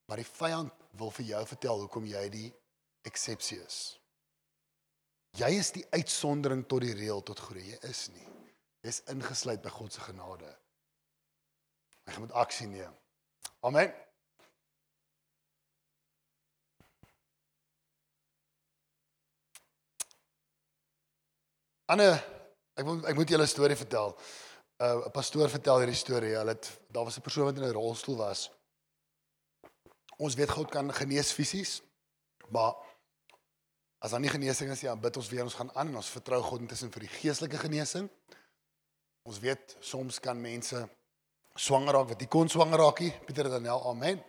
maar 0.10 0.18
die 0.18 0.28
vyand 0.28 0.86
wil 0.98 1.12
vir 1.14 1.28
jou 1.30 1.42
vertel 1.54 1.84
hoekom 1.86 2.08
jy 2.10 2.24
die 2.34 2.48
eksepsie 3.08 3.60
is. 3.62 3.82
Jy 5.40 5.52
is 5.56 5.70
die 5.72 5.86
uitsondering 5.94 6.66
tot 6.68 6.84
die 6.84 6.96
reël 6.98 7.22
tot 7.24 7.40
groei. 7.40 7.64
Jy 7.70 7.80
is 7.88 8.08
nie. 8.12 8.28
Jy's 8.84 9.04
ingesluit 9.14 9.62
by 9.64 9.72
God 9.72 9.94
se 9.94 10.04
genade. 10.04 10.50
Jy 12.10 12.24
moet 12.24 12.34
aksie 12.42 12.68
neem. 12.68 12.96
Amen. 13.64 13.94
Anne, 21.92 22.08
ek 22.80 22.86
wil 22.88 23.02
ek 23.12 23.18
moet 23.20 23.30
julle 23.30 23.44
'n 23.44 23.52
storie 23.52 23.76
vertel. 23.76 24.16
Uh, 24.82 25.06
'n 25.08 25.12
Pastoor 25.12 25.50
vertel 25.50 25.84
hierdie 25.84 25.96
storie. 25.96 26.36
Hulle 26.36 26.56
het 26.56 26.72
daar 26.90 27.04
was 27.04 27.18
'n 27.18 27.22
persoon 27.22 27.46
wat 27.46 27.58
in 27.58 27.64
'n 27.64 27.74
rolstoel 27.74 28.18
was. 28.18 28.52
Ons 30.18 30.36
weet 30.36 30.50
God 30.50 30.70
kan 30.70 30.94
genees 30.94 31.32
fisies, 31.32 31.82
maar 32.50 32.74
As 34.02 34.12
daar 34.12 34.20
nie 34.20 34.32
genesing 34.34 34.72
is 34.74 34.82
nie, 34.82 34.90
dan 34.90 35.02
bid 35.02 35.18
ons 35.18 35.30
weer 35.30 35.44
ons 35.46 35.54
gaan 35.54 35.70
aan 35.78 35.92
en 35.92 36.00
ons 36.00 36.10
vertrou 36.10 36.40
God 36.42 36.64
intussen 36.64 36.90
vir 36.90 37.04
die 37.06 37.12
geestelike 37.20 37.60
genesing. 37.62 38.08
Ons 39.30 39.38
weet 39.40 39.76
soms 39.80 40.18
kan 40.20 40.42
mense 40.42 40.80
swanger 41.54 41.94
raak 41.94 42.08
wat 42.10 42.24
nie 42.24 42.30
kon 42.32 42.50
swanger 42.50 42.82
raak 42.82 43.04
nie. 43.06 43.12
Pieter 43.28 43.52
Daniel, 43.54 43.84
amen. 43.92 44.24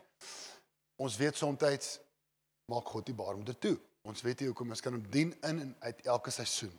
Ons 1.01 1.17
weet 1.17 1.41
soms 1.41 1.89
maak 2.69 2.85
God 2.85 3.07
die 3.09 3.17
baarmoeder 3.17 3.57
toe. 3.59 3.79
Ons 4.05 4.21
weet 4.21 4.41
nie 4.41 4.51
hoekom 4.51 4.77
ons 4.77 4.85
kan 4.85 4.93
hom 4.93 5.09
dien 5.09 5.33
in 5.41 5.65
en 5.65 5.77
uit 5.81 6.05
elke 6.07 6.31
seisoen. 6.31 6.75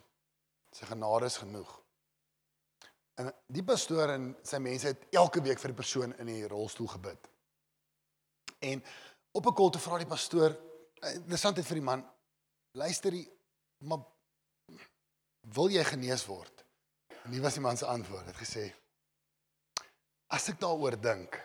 Sy 0.74 0.88
genade 0.90 1.30
is 1.30 1.38
genoeg. 1.38 1.70
En 3.20 3.30
die 3.46 3.62
pastoor 3.62 4.10
en 4.16 4.32
sy 4.42 4.58
mense 4.62 4.90
het 4.90 5.06
elke 5.14 5.42
week 5.44 5.60
vir 5.62 5.70
die 5.70 5.78
persoon 5.78 6.14
in 6.18 6.30
die 6.32 6.48
rolstoel 6.50 6.90
gebid. 6.96 7.28
En 8.58 8.82
op 9.38 9.46
'n 9.46 9.54
kol 9.54 9.70
te 9.70 9.78
vra 9.78 9.98
die 9.98 10.10
pastoor, 10.10 10.50
eh, 11.02 11.14
interessant 11.14 11.56
het 11.56 11.66
vir 11.66 11.78
die 11.78 11.88
man, 11.90 12.04
luister 12.72 13.12
jy, 13.12 13.28
maar 13.84 14.02
wil 15.54 15.68
jy 15.68 15.84
genees 15.84 16.26
word? 16.26 16.64
En 17.24 17.30
nie 17.30 17.40
was 17.40 17.54
die 17.54 17.60
man 17.60 17.76
se 17.76 17.86
antwoord, 17.86 18.26
het 18.26 18.36
gesê, 18.36 18.72
as 20.28 20.48
ek 20.48 20.60
daaroor 20.60 21.00
dink, 21.00 21.38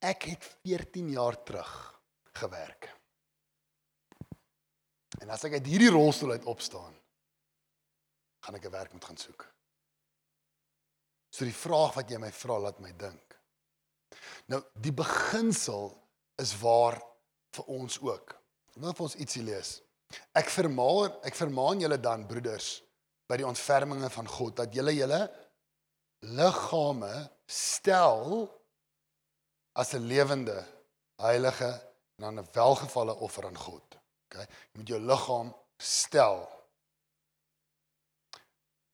ek 0.00 0.22
het 0.22 0.44
14 0.62 1.10
jaar 1.10 1.42
terug 1.42 2.02
gewerk. 2.32 2.88
En 5.20 5.30
as 5.30 5.44
ek 5.44 5.52
uit 5.52 5.66
hierdie 5.66 5.90
rolstoel 5.90 6.30
uit 6.30 6.44
opstaan, 6.44 6.99
gaan 8.40 8.54
ek 8.54 8.64
'n 8.66 8.70
werk 8.70 8.92
moet 8.92 9.04
gaan 9.04 9.16
soek. 9.16 9.46
So 11.30 11.44
die 11.44 11.54
vraag 11.54 11.94
wat 11.94 12.10
jy 12.10 12.18
my 12.18 12.32
vra, 12.32 12.58
laat 12.58 12.80
my 12.80 12.92
dink. 12.92 13.36
Nou, 14.46 14.62
die 14.74 14.92
beginsel 14.92 15.92
is 16.42 16.56
waar 16.58 16.98
vir 17.54 17.64
ons 17.64 18.00
ook. 18.00 18.34
Wil 18.74 18.94
vir 18.94 19.06
ons 19.06 19.16
ietsie 19.16 19.42
lees. 19.42 19.80
Ek 20.34 20.50
vermaan 20.50 21.12
ek 21.22 21.36
vermaan 21.38 21.80
julle 21.80 22.00
dan 22.00 22.26
broeders 22.26 22.82
by 23.30 23.36
die 23.36 23.46
ontferminge 23.46 24.10
van 24.10 24.26
God 24.26 24.56
dat 24.56 24.74
julle 24.74 24.94
julle 24.96 25.20
liggame 26.26 27.30
stel 27.46 28.48
as 29.78 29.94
'n 29.94 30.06
lewende, 30.06 30.66
heilige 31.16 31.70
en 32.18 32.24
dan 32.24 32.38
'n 32.38 32.48
welgevalle 32.52 33.14
offer 33.14 33.46
aan 33.46 33.58
God. 33.58 33.96
OK? 34.26 34.34
Jy 34.34 34.76
moet 34.78 34.88
jou 34.88 35.00
liggaam 35.00 35.54
stel. 35.78 36.48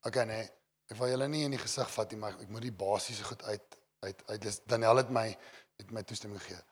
OK 0.06 0.22
nee. 0.28 0.46
Ek 0.86 0.98
wil 1.00 1.10
julle 1.10 1.26
nie 1.30 1.42
in 1.46 1.54
die 1.56 1.60
gesig 1.60 1.88
vat 1.90 2.12
nie, 2.12 2.20
maar 2.22 2.36
ek 2.42 2.50
moet 2.52 2.62
die 2.68 2.74
basiese 2.84 3.26
goed 3.26 3.42
uit 3.50 3.78
uit 4.04 4.22
uit 4.30 4.40
dis 4.44 4.58
Daniel 4.70 5.00
het 5.00 5.10
my 5.10 5.26
het 5.80 5.92
my 5.92 6.02
toestemming 6.06 6.40
gegee. 6.42 6.62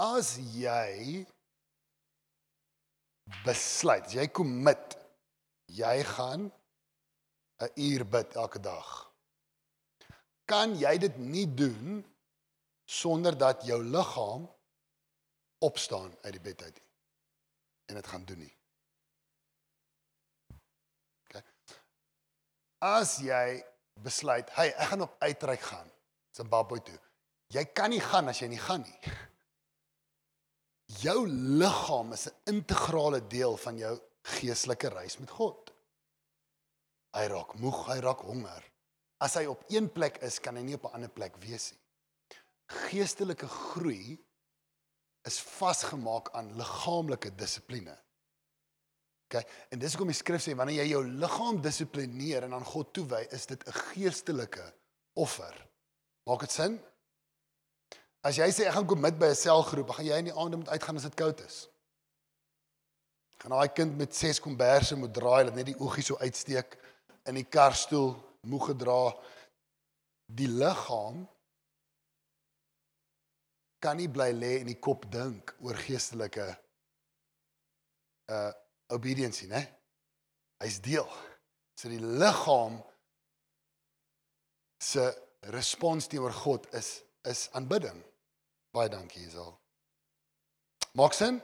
As 0.00 0.36
jy 0.54 1.24
besluit, 3.44 4.06
as 4.06 4.14
jy 4.16 4.26
commit, 4.32 4.96
jy 5.66 5.96
gaan 6.14 6.50
'n 7.60 7.72
uur 7.88 8.04
bid 8.14 8.36
elke 8.36 8.60
dag. 8.60 8.92
Kan 10.46 10.78
jy 10.78 10.98
dit 10.98 11.18
nie 11.18 11.46
doen 11.46 12.04
sonder 12.84 13.36
dat 13.38 13.66
jou 13.66 13.82
liggaam 13.84 14.48
opstaan 15.58 16.14
uit 16.22 16.32
die 16.32 16.40
bed 16.40 16.62
uit 16.62 16.74
nie 16.74 16.90
en 17.90 17.96
dit 17.96 18.06
gaan 18.06 18.24
doen 18.24 18.38
nie. 18.38 18.56
OK. 21.24 21.42
As 22.80 23.18
jy 23.20 23.62
besluit, 24.00 24.50
"Hey, 24.50 24.68
ek 24.68 24.88
gaan 24.88 25.02
op 25.02 25.16
uitreik 25.18 25.60
gaan 25.60 25.90
Zimbabwe 26.32 26.82
toe." 26.82 26.98
Jy 27.48 27.64
kan 27.64 27.90
nie 27.90 28.00
gaan 28.00 28.28
as 28.28 28.38
jy 28.38 28.48
nie 28.48 28.58
gaan 28.58 28.80
nie. 28.82 29.00
Jou 31.02 31.26
liggaam 31.28 32.12
is 32.12 32.26
'n 32.28 32.34
integrale 32.46 33.26
deel 33.26 33.56
van 33.56 33.76
jou 33.78 34.00
geestelike 34.22 34.88
reis 34.88 35.18
met 35.18 35.30
God. 35.30 35.72
Hy 37.14 37.26
raak 37.26 37.54
moeg, 37.54 37.86
hy 37.86 37.98
raak 37.98 38.20
honger. 38.20 38.64
As 39.20 39.34
hy 39.34 39.46
op 39.46 39.64
een 39.68 39.90
plek 39.92 40.18
is, 40.22 40.38
kan 40.38 40.56
hy 40.56 40.62
nie 40.62 40.74
op 40.74 40.84
'n 40.84 40.94
ander 40.94 41.10
plek 41.10 41.36
wees 41.36 41.72
nie. 41.72 41.80
Geestelike 42.66 43.48
groei 43.48 44.18
is 45.26 45.40
vasgemaak 45.40 46.30
aan 46.32 46.56
liggaamlike 46.56 47.34
dissipline. 47.34 47.98
OK, 49.30 49.44
en 49.70 49.78
dis 49.78 49.92
hoekom 49.94 50.10
die 50.10 50.18
skrif 50.18 50.42
sê 50.42 50.56
wanneer 50.58 50.82
jy 50.82 50.88
jou 50.90 51.04
liggaam 51.06 51.60
dissiplineer 51.62 52.48
en 52.48 52.56
aan 52.56 52.66
God 52.66 52.88
toewy, 52.96 53.22
is 53.30 53.46
dit 53.46 53.62
'n 53.62 53.76
geestelike 53.92 54.64
offer. 55.14 55.54
Maak 56.26 56.40
dit 56.40 56.50
sin? 56.50 56.80
As 58.22 58.36
jy 58.36 58.48
sê 58.50 58.66
ek 58.66 58.74
gaan 58.74 58.86
commit 58.86 59.18
by 59.18 59.30
'n 59.30 59.34
selgroep, 59.34 59.90
gaan 59.90 60.06
jy 60.06 60.18
in 60.18 60.24
die 60.24 60.34
aande 60.34 60.56
moet 60.56 60.68
uitgaan 60.68 60.96
as 60.96 61.02
dit 61.02 61.14
koud 61.14 61.40
is. 61.40 61.68
Gaan 63.38 63.50
daai 63.50 63.68
kind 63.68 63.96
met 63.96 64.14
6 64.14 64.40
komberse 64.40 64.96
moet 64.96 65.14
draai 65.14 65.44
dat 65.44 65.54
net 65.54 65.66
die 65.66 65.78
oogie 65.78 66.02
so 66.02 66.16
uitsteek 66.18 66.76
in 67.26 67.34
die 67.34 67.48
karstoel 67.48 68.16
moeg 68.42 68.66
gedra 68.66 69.14
die 70.26 70.48
liggaam 70.48 71.28
kan 73.78 73.96
nie 73.96 74.08
bly 74.08 74.32
lê 74.32 74.60
en 74.60 74.66
die 74.66 74.80
kop 74.80 75.06
dink 75.12 75.54
oor 75.60 75.74
geestelike 75.74 76.48
uh 78.28 78.52
obedience, 78.90 79.46
né? 79.46 79.66
Hy's 80.60 80.80
deel. 80.84 81.08
So 81.78 81.88
die 81.88 82.00
liggaam 82.00 82.80
se 84.80 85.06
respons 85.54 86.08
teenoor 86.10 86.34
God 86.44 86.66
is 86.76 87.00
is 87.28 87.48
aanbidding. 87.52 88.00
Baie 88.72 88.88
dankie, 88.88 89.26
Isel. 89.26 89.52
Maak 90.96 91.14
sin? 91.14 91.40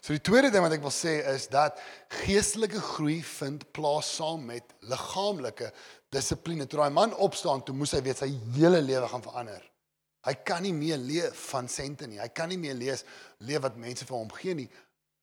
So 0.00 0.12
die 0.12 0.22
tweede 0.24 0.50
ding 0.52 0.64
wat 0.64 0.74
ek 0.76 0.82
wil 0.84 0.92
sê 0.92 1.20
is 1.32 1.46
dat 1.52 1.78
geestelike 2.20 2.80
groei 2.94 3.20
vind 3.24 3.64
plaas 3.76 4.10
saam 4.18 4.44
met 4.50 4.74
liggaamlike 4.90 5.70
dissipline. 6.12 6.66
Toe 6.66 6.82
daai 6.82 6.94
man 6.94 7.14
opstaan, 7.16 7.64
toe 7.64 7.76
moes 7.76 7.94
hy 7.96 8.02
weet 8.04 8.20
sy 8.20 8.30
hele 8.56 8.82
lewe 8.84 9.08
gaan 9.08 9.24
verander. 9.24 9.62
Hy 10.26 10.34
kan 10.44 10.64
nie 10.66 10.74
meer 10.76 11.00
leef 11.00 11.46
van 11.54 11.68
sente 11.72 12.08
nie. 12.08 12.20
Hy 12.20 12.28
kan 12.36 12.50
nie 12.52 12.60
meer 12.60 12.76
lees 12.76 13.06
leef 13.46 13.62
wat 13.64 13.78
mense 13.80 14.04
vir 14.04 14.18
hom 14.18 14.32
gee 14.36 14.56
nie. 14.58 14.68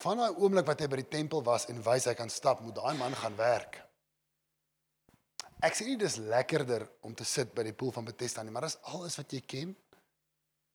Van 0.03 0.19
daai 0.19 0.37
oomblik 0.37 0.67
wat 0.67 0.81
hy 0.83 0.87
by 0.91 0.99
die 1.01 1.11
tempel 1.17 1.43
was 1.45 1.67
en 1.71 1.81
wys 1.85 2.05
hy 2.09 2.13
kan 2.17 2.29
stap, 2.29 2.61
moet 2.61 2.77
daai 2.77 2.97
man 2.99 3.15
gaan 3.17 3.35
werk. 3.39 3.79
Ek 5.65 5.73
sê 5.73 5.87
nie 5.87 5.97
dis 5.97 6.19
lekkerder 6.21 6.85
om 7.07 7.15
te 7.17 7.25
sit 7.25 7.53
by 7.55 7.65
die 7.65 7.73
poel 7.73 7.91
van 7.95 8.05
Bethesda 8.05 8.43
nie, 8.45 8.53
maar 8.53 8.67
dis 8.67 8.77
alles 8.93 9.17
wat 9.17 9.33
jy 9.33 9.41
ken. 9.41 9.73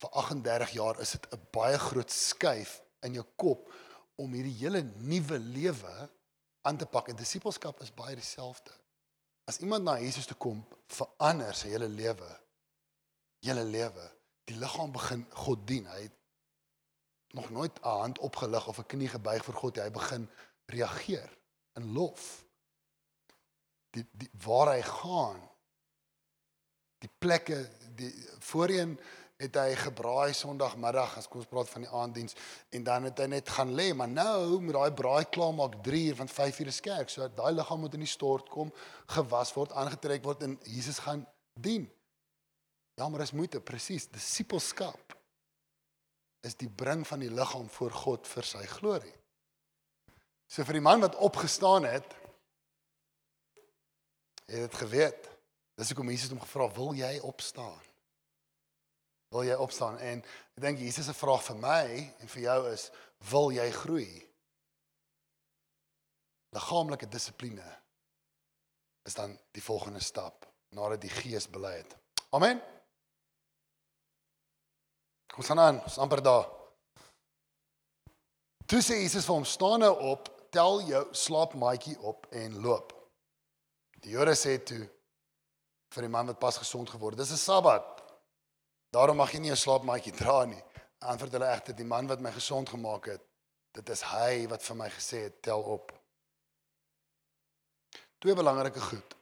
Vir 0.03 0.19
38 0.25 0.75
jaar 0.75 0.99
is 1.01 1.15
dit 1.15 1.27
'n 1.33 1.47
baie 1.55 1.79
groot 1.79 2.11
skuif 2.11 2.83
in 3.07 3.15
jou 3.15 3.25
kop 3.37 3.71
om 4.19 4.33
hierdie 4.35 4.59
hele 4.59 4.83
nuwe 4.83 5.39
lewe 5.39 6.11
aan 6.63 6.77
te 6.77 6.87
pak 6.87 7.09
en 7.09 7.17
disippelskap 7.17 7.81
is 7.83 7.95
baie 7.95 8.17
dieselfde. 8.17 8.73
As 9.47 9.59
iemand 9.59 9.85
na 9.85 9.99
Jesus 9.99 10.27
toe 10.27 10.37
kom, 10.37 10.67
verander 10.89 11.55
sy 11.55 11.69
hele 11.69 11.89
lewe 11.89 12.43
hele 13.43 13.65
lewe. 13.65 14.07
Die 14.49 14.57
liggaam 14.59 14.93
begin 14.95 15.25
God 15.45 15.67
dien. 15.67 15.87
Hy 15.91 16.07
het 16.07 16.17
nog 17.33 17.51
nooit 17.51 17.79
'n 17.81 17.88
hand 17.88 18.18
opgelig 18.18 18.66
of 18.68 18.79
'n 18.79 18.87
knie 18.87 19.09
gebuig 19.09 19.45
vir 19.45 19.55
God 19.55 19.77
nie. 19.77 19.83
Hy 19.83 19.90
begin 19.90 20.31
reageer 20.66 21.38
in 21.75 21.92
lof. 21.92 22.45
Die 23.90 24.07
die 24.12 24.31
waar 24.45 24.75
hy 24.75 24.83
gaan. 24.83 25.51
Die 26.99 27.11
plekke 27.18 27.68
die 27.95 28.29
voorheen 28.38 29.01
het 29.37 29.55
hy 29.55 29.75
gebraai 29.75 30.33
Sondagmiddag 30.33 31.16
as 31.16 31.29
ons 31.29 31.47
praat 31.47 31.68
van 31.68 31.83
die 31.83 31.90
aanddiens 31.90 32.35
en 32.71 32.85
dan 32.85 33.03
het 33.03 33.18
hy 33.18 33.27
net 33.27 33.49
gaan 33.49 33.75
lê 33.75 33.95
maar 33.95 34.09
nou 34.09 34.61
met 34.61 34.75
daai 34.75 34.92
braai 34.92 35.25
klaar 35.25 35.55
maak 35.55 35.83
3 35.83 36.09
uur 36.09 36.16
van 36.16 36.29
5 36.29 36.59
uur 36.59 36.66
is 36.66 36.81
kerk 36.81 37.09
so 37.09 37.29
daai 37.29 37.53
liggaam 37.53 37.81
moet 37.81 37.95
in 37.95 38.01
die 38.01 38.09
stort 38.09 38.49
kom 38.49 38.73
gewas 39.07 39.53
word 39.53 39.73
aangetrek 39.73 40.25
word 40.25 40.42
en 40.42 40.59
Jesus 40.62 40.99
gaan 40.99 41.27
dien 41.55 41.90
Ja, 42.95 43.09
maar 43.09 43.21
dis 43.25 43.33
moeite, 43.33 43.61
presies. 43.61 44.09
Disippelskap 44.09 45.16
is 46.42 46.57
die 46.59 46.70
bring 46.70 47.07
van 47.07 47.22
die 47.22 47.31
liggaam 47.31 47.68
voor 47.70 47.94
God 47.94 48.26
vir 48.26 48.46
sy 48.46 48.62
glorie. 48.66 49.14
So 50.50 50.66
vir 50.66 50.81
die 50.81 50.85
man 50.85 51.00
wat 51.00 51.16
opgestaan 51.16 51.87
het, 51.88 52.16
het 54.50 54.66
dit 54.66 54.74
geweet. 54.83 55.31
Dis 55.78 55.92
hoekom 55.92 56.11
Jesus 56.12 56.31
hom 56.31 56.42
gevra, 56.42 56.68
"Wil 56.74 56.94
jy 56.94 57.18
opstaan?" 57.18 57.81
Wil 59.33 59.44
jy 59.44 59.55
opstaan? 59.55 59.98
En 59.98 60.18
ek 60.57 60.61
dink 60.61 60.78
Jesus 60.78 61.07
se 61.09 61.14
vraag 61.14 61.42
vir 61.42 61.57
my 61.57 62.14
en 62.20 62.28
vir 62.28 62.42
jou 62.42 62.72
is, 62.72 62.90
"Wil 63.31 63.50
jy 63.50 63.70
groei?" 63.70 64.28
Liggaamlike 66.52 67.09
dissipline 67.09 67.78
is 69.02 69.14
dan 69.14 69.38
die 69.50 69.62
volgende 69.62 70.00
stap 70.00 70.46
nadat 70.68 71.00
die 71.00 71.11
Gees 71.11 71.48
belei 71.50 71.76
het. 71.76 71.96
Amen. 72.31 72.61
Kom 75.33 75.45
staan 75.45 75.61
aan, 75.61 75.81
ons 75.83 75.99
amper 75.99 76.23
daar. 76.23 76.49
Toe 78.68 78.81
sê 78.85 79.01
Jesus 79.01 79.25
vir 79.25 79.35
hom: 79.35 79.45
"Staan 79.49 79.81
nou 79.81 79.92
op, 80.12 80.29
tel 80.53 80.83
jou 80.88 81.05
slaapmaatjie 81.12 81.99
op 82.01 82.27
en 82.31 82.61
loop." 82.61 82.92
Die 84.05 84.12
Jode 84.12 84.37
sê 84.37 84.59
toe 84.62 84.85
vir 85.92 86.07
die 86.07 86.12
man 86.12 86.27
wat 86.27 86.38
pas 86.38 86.61
gesond 86.61 86.90
geword 86.90 87.18
het: 87.18 87.27
"Dis 87.27 87.35
'n 87.35 87.45
Sabbat. 87.45 88.03
Daarom 88.92 89.16
mag 89.16 89.33
jy 89.33 89.40
nie 89.40 89.51
'n 89.51 89.57
slaapmaatjie 89.57 90.12
dra 90.12 90.45
nie." 90.45 90.62
Antwoord 90.99 91.33
hulle 91.33 91.53
egter: 91.53 91.77
"Die 91.77 91.85
man 91.85 92.07
wat 92.07 92.21
my 92.21 92.33
gesond 92.33 92.68
gemaak 92.68 93.07
het, 93.07 93.23
Dit 93.73 93.88
is 93.88 94.03
hy 94.05 94.45
wat 94.53 94.64
vir 94.66 94.77
my 94.77 94.88
gesê 94.92 95.25
het 95.27 95.38
tel 95.45 95.62
op. 95.75 95.92
Twee 98.21 98.37
belangrike 98.37 98.81
goed. 98.85 99.14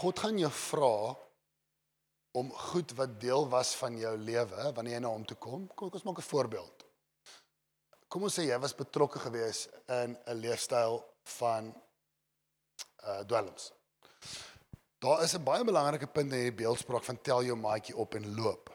God 0.00 0.22
gaan 0.24 0.38
jou 0.40 0.50
vra 0.54 0.94
om 2.32 2.52
goed 2.52 2.92
wat 2.92 3.20
deel 3.20 3.48
was 3.48 3.74
van 3.76 3.96
jou 3.98 4.16
lewe 4.18 4.72
wanneer 4.74 4.94
jy 4.94 5.02
na 5.02 5.08
hom 5.08 5.24
toe 5.26 5.36
kom. 5.36 5.66
Kom 5.74 5.90
ons 5.90 6.06
maak 6.06 6.18
'n 6.18 6.30
voorbeeld. 6.30 6.86
Kom 8.08 8.22
ons 8.22 8.38
sê 8.38 8.46
jy 8.46 8.58
was 8.58 8.74
betrokke 8.74 9.18
gewees 9.18 9.68
in 9.86 10.18
'n 10.26 10.34
leefstyl 10.34 11.04
van 11.38 11.74
uh 13.04 13.20
dwelms. 13.20 13.72
Daar 14.98 15.22
is 15.22 15.34
'n 15.34 15.44
baie 15.44 15.64
belangrike 15.64 16.06
punt 16.06 16.32
in 16.32 16.38
hierdie 16.38 16.62
beeldspraak 16.62 17.04
van 17.04 17.20
tel 17.20 17.42
jou 17.42 17.56
maatjie 17.56 17.96
op 17.96 18.14
en 18.14 18.34
loop. 18.34 18.70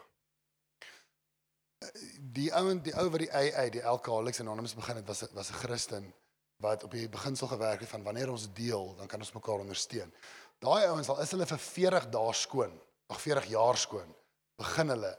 Die 2.19 2.53
ou 2.53 2.81
die 2.81 2.95
ou 2.95 3.09
wat 3.09 3.19
die 3.19 3.33
AA, 3.33 3.69
die 3.69 3.85
Alcoholics 3.85 4.39
Anonymous 4.39 4.75
begin 4.75 4.95
het 4.95 5.07
was 5.07 5.21
was 5.31 5.49
'n 5.49 5.53
Christen 5.53 6.13
wat 6.57 6.83
op 6.83 6.91
die 6.91 7.09
beginsel 7.09 7.47
gewerk 7.47 7.79
het 7.79 7.89
van 7.89 8.03
wanneer 8.03 8.31
ons 8.31 8.53
deel, 8.53 8.95
dan 8.95 9.07
kan 9.07 9.19
ons 9.19 9.31
mekaar 9.31 9.59
ondersteun. 9.59 10.13
Daai 10.59 10.85
ouens 10.85 11.09
al 11.09 11.21
is 11.21 11.31
hulle 11.31 11.45
vir 11.45 11.59
40 11.59 12.09
dae 12.09 12.33
skoon, 12.33 12.81
40 13.13 13.45
jaar 13.45 13.77
skoon, 13.77 14.15
begin 14.57 14.89
hulle. 14.89 15.13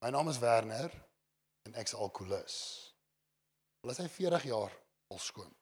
My 0.00 0.10
naam 0.10 0.28
is 0.28 0.38
Werner 0.38 0.92
en 1.66 1.74
ek's 1.74 1.94
alkoholus. 1.94 2.56
Hulle 3.80 3.92
is 3.92 4.00
hy 4.00 4.08
40 4.08 4.46
jaar 4.48 4.72
al 5.12 5.18
skoon. 5.18 5.52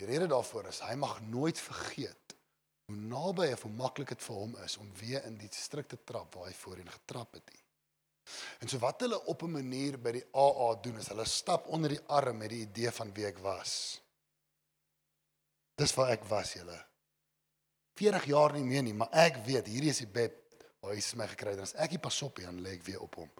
Die 0.00 0.08
rede 0.08 0.26
daarvoor 0.30 0.70
is 0.70 0.80
hy 0.86 0.94
mag 0.96 1.20
nooit 1.28 1.60
vergeet 1.60 2.36
hoe 2.88 2.96
naby 2.96 3.52
of 3.52 3.62
hoe 3.66 3.72
maklik 3.76 4.14
dit 4.14 4.24
vir 4.24 4.38
hom 4.38 4.56
is 4.64 4.76
om 4.80 4.88
weer 5.00 5.24
in 5.28 5.36
die 5.38 5.50
strikte 5.52 5.98
trap 6.04 6.34
waar 6.34 6.48
hy 6.48 6.54
voorheen 6.56 6.90
getrap 6.90 7.36
het. 7.36 7.44
Nie. 7.52 7.62
En 8.62 8.70
so 8.70 8.80
wat 8.82 9.00
hulle 9.04 9.18
op 9.30 9.42
'n 9.42 9.52
manier 9.52 9.98
by 9.98 10.12
die 10.12 10.24
AA 10.32 10.74
doen 10.82 10.98
is 10.98 11.08
hulle 11.08 11.24
stap 11.24 11.66
onder 11.66 11.90
die 11.90 12.04
arm 12.06 12.38
met 12.38 12.50
die 12.50 12.62
idee 12.66 12.90
van 12.90 13.12
wie 13.14 13.26
ek 13.26 13.38
was. 13.38 14.00
Dis 15.74 15.94
waar 15.94 16.10
ek 16.10 16.24
was 16.24 16.52
julle. 16.52 16.78
40 17.94 18.24
jaar 18.24 18.52
nie 18.52 18.64
meer 18.64 18.82
nie, 18.82 18.94
maar 18.94 19.10
ek 19.12 19.36
weet 19.46 19.66
hierdie 19.66 19.90
is 19.90 19.98
die 19.98 20.06
bed 20.06 20.41
waar 20.82 20.94
Jesus 20.98 21.14
my 21.14 21.28
gekry 21.30 21.54
het. 21.54 21.62
As 21.62 21.76
ek 21.78 21.94
nie 21.94 22.02
pas 22.02 22.18
op 22.26 22.38
nie, 22.38 22.46
dan 22.48 22.60
lê 22.64 22.76
ek 22.76 22.86
weer 22.86 23.02
op 23.04 23.20
hom. 23.20 23.30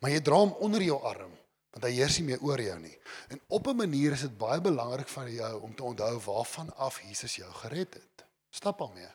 Maar 0.00 0.14
jy 0.14 0.20
dra 0.22 0.38
hom 0.44 0.54
onder 0.64 0.84
jou 0.84 1.00
arm 1.08 1.32
want 1.72 1.86
hy 1.86 1.94
heers 1.96 2.18
nie 2.20 2.26
meer 2.26 2.42
oor 2.44 2.60
jou 2.60 2.74
nie. 2.82 2.92
En 3.32 3.40
op 3.56 3.66
'n 3.66 3.76
manier 3.76 4.12
is 4.12 4.20
dit 4.26 4.38
baie 4.38 4.60
belangrik 4.60 5.08
vir 5.08 5.28
jou 5.28 5.60
om 5.62 5.74
te 5.74 5.82
onthou 5.82 6.18
waarvan 6.20 6.74
af 6.76 7.00
Jesus 7.00 7.36
jou 7.36 7.52
gered 7.52 7.94
het. 7.94 8.24
Stap 8.50 8.80
al 8.80 8.92
mee. 8.92 9.08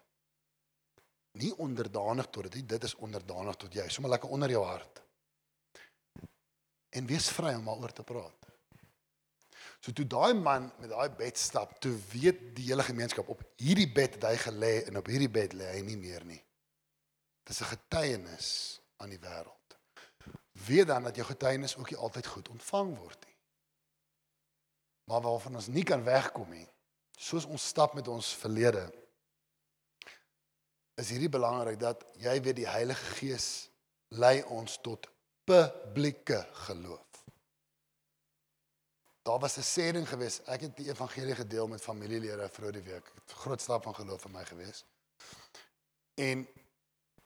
Nie 1.32 1.54
onderdanig 1.58 2.28
tot 2.30 2.52
dit, 2.52 2.70
dit 2.70 2.84
is 2.84 2.96
onderdanig 2.96 3.56
tot 3.56 3.74
jy. 3.74 3.88
Sommige 3.90 4.14
lekker 4.14 4.30
onder 4.30 4.50
jou 4.50 4.66
hart. 4.66 5.02
En 6.90 7.06
wees 7.06 7.30
vry 7.30 7.54
om 7.54 7.66
daaroor 7.66 7.94
te 7.94 8.04
praat. 8.04 8.48
So 9.80 9.92
toe 9.92 10.08
daai 10.08 10.34
man 10.34 10.72
met 10.80 10.90
daai 10.90 11.10
bed 11.10 11.38
stap, 11.38 11.80
toe 11.80 11.94
weet 12.12 12.56
die 12.56 12.66
hele 12.66 12.84
gemeenskap 12.84 13.30
op 13.30 13.44
hierdie 13.56 13.92
bed 13.94 14.14
het 14.14 14.24
hy 14.24 14.36
gelê 14.36 14.88
en 14.88 14.98
op 14.98 15.06
hierdie 15.06 15.30
bed 15.30 15.54
lê 15.54 15.70
hy 15.76 15.82
nie 15.82 15.98
meer 15.98 16.26
nie. 16.26 16.42
Dis 17.48 17.62
'n 17.62 17.72
getuienis 17.74 18.82
aan 18.98 19.10
die 19.10 19.20
wêreld. 19.20 19.78
Weet 20.52 20.88
dan 20.88 21.04
dat 21.04 21.16
jou 21.16 21.28
getuienis 21.28 21.78
ook 21.78 21.90
nie 21.90 22.00
altyd 22.00 22.28
goed 22.28 22.50
ontvang 22.50 22.98
word 22.98 23.26
nie. 23.26 23.38
Maar 25.04 25.22
waarvan 25.22 25.56
ons 25.56 25.68
nie 25.68 25.84
kan 25.84 26.04
wegkom 26.04 26.50
nie, 26.50 26.68
soos 27.18 27.46
ons 27.46 27.68
stap 27.68 27.94
met 27.94 28.08
ons 28.08 28.34
verlede, 28.36 28.94
is 30.96 31.10
hierdie 31.10 31.30
belangrik 31.30 31.80
dat 31.80 32.04
jy 32.14 32.42
weet 32.42 32.56
die 32.56 32.68
Heilige 32.68 33.16
Gees 33.20 33.70
lei 34.08 34.44
ons 34.44 34.80
tot 34.82 35.08
publieke 35.44 36.48
geloof. 36.68 37.24
Daar 39.22 39.40
was 39.40 39.58
'n 39.58 39.62
sêding 39.62 40.08
gewees. 40.08 40.42
Ek 40.46 40.62
het 40.62 40.78
die 40.78 40.90
evangelie 40.90 41.36
gedeel 41.36 41.68
met 41.68 41.82
familielede 41.82 42.50
vir 42.50 42.72
die 42.72 42.82
week. 42.82 43.14
Groot 43.26 43.62
stap 43.62 43.84
van 43.84 43.96
geloof 43.96 44.22
vir 44.22 44.32
my 44.32 44.46
gewees. 44.46 44.86
En 46.16 46.48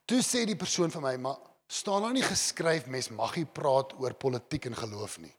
toe 0.06 0.22
sê 0.26 0.46
die 0.46 0.58
persoon 0.60 0.92
vir 0.94 1.04
my, 1.04 1.16
maar 1.18 1.40
staan 1.72 2.04
daar 2.04 2.16
nie 2.16 2.26
geskryf 2.26 2.88
mens 2.92 3.12
mag 3.16 3.36
nie 3.40 3.48
praat 3.48 3.94
oor 4.00 4.16
politiek 4.20 4.68
en 4.68 4.76
geloof 4.76 5.18
nie. 5.24 5.34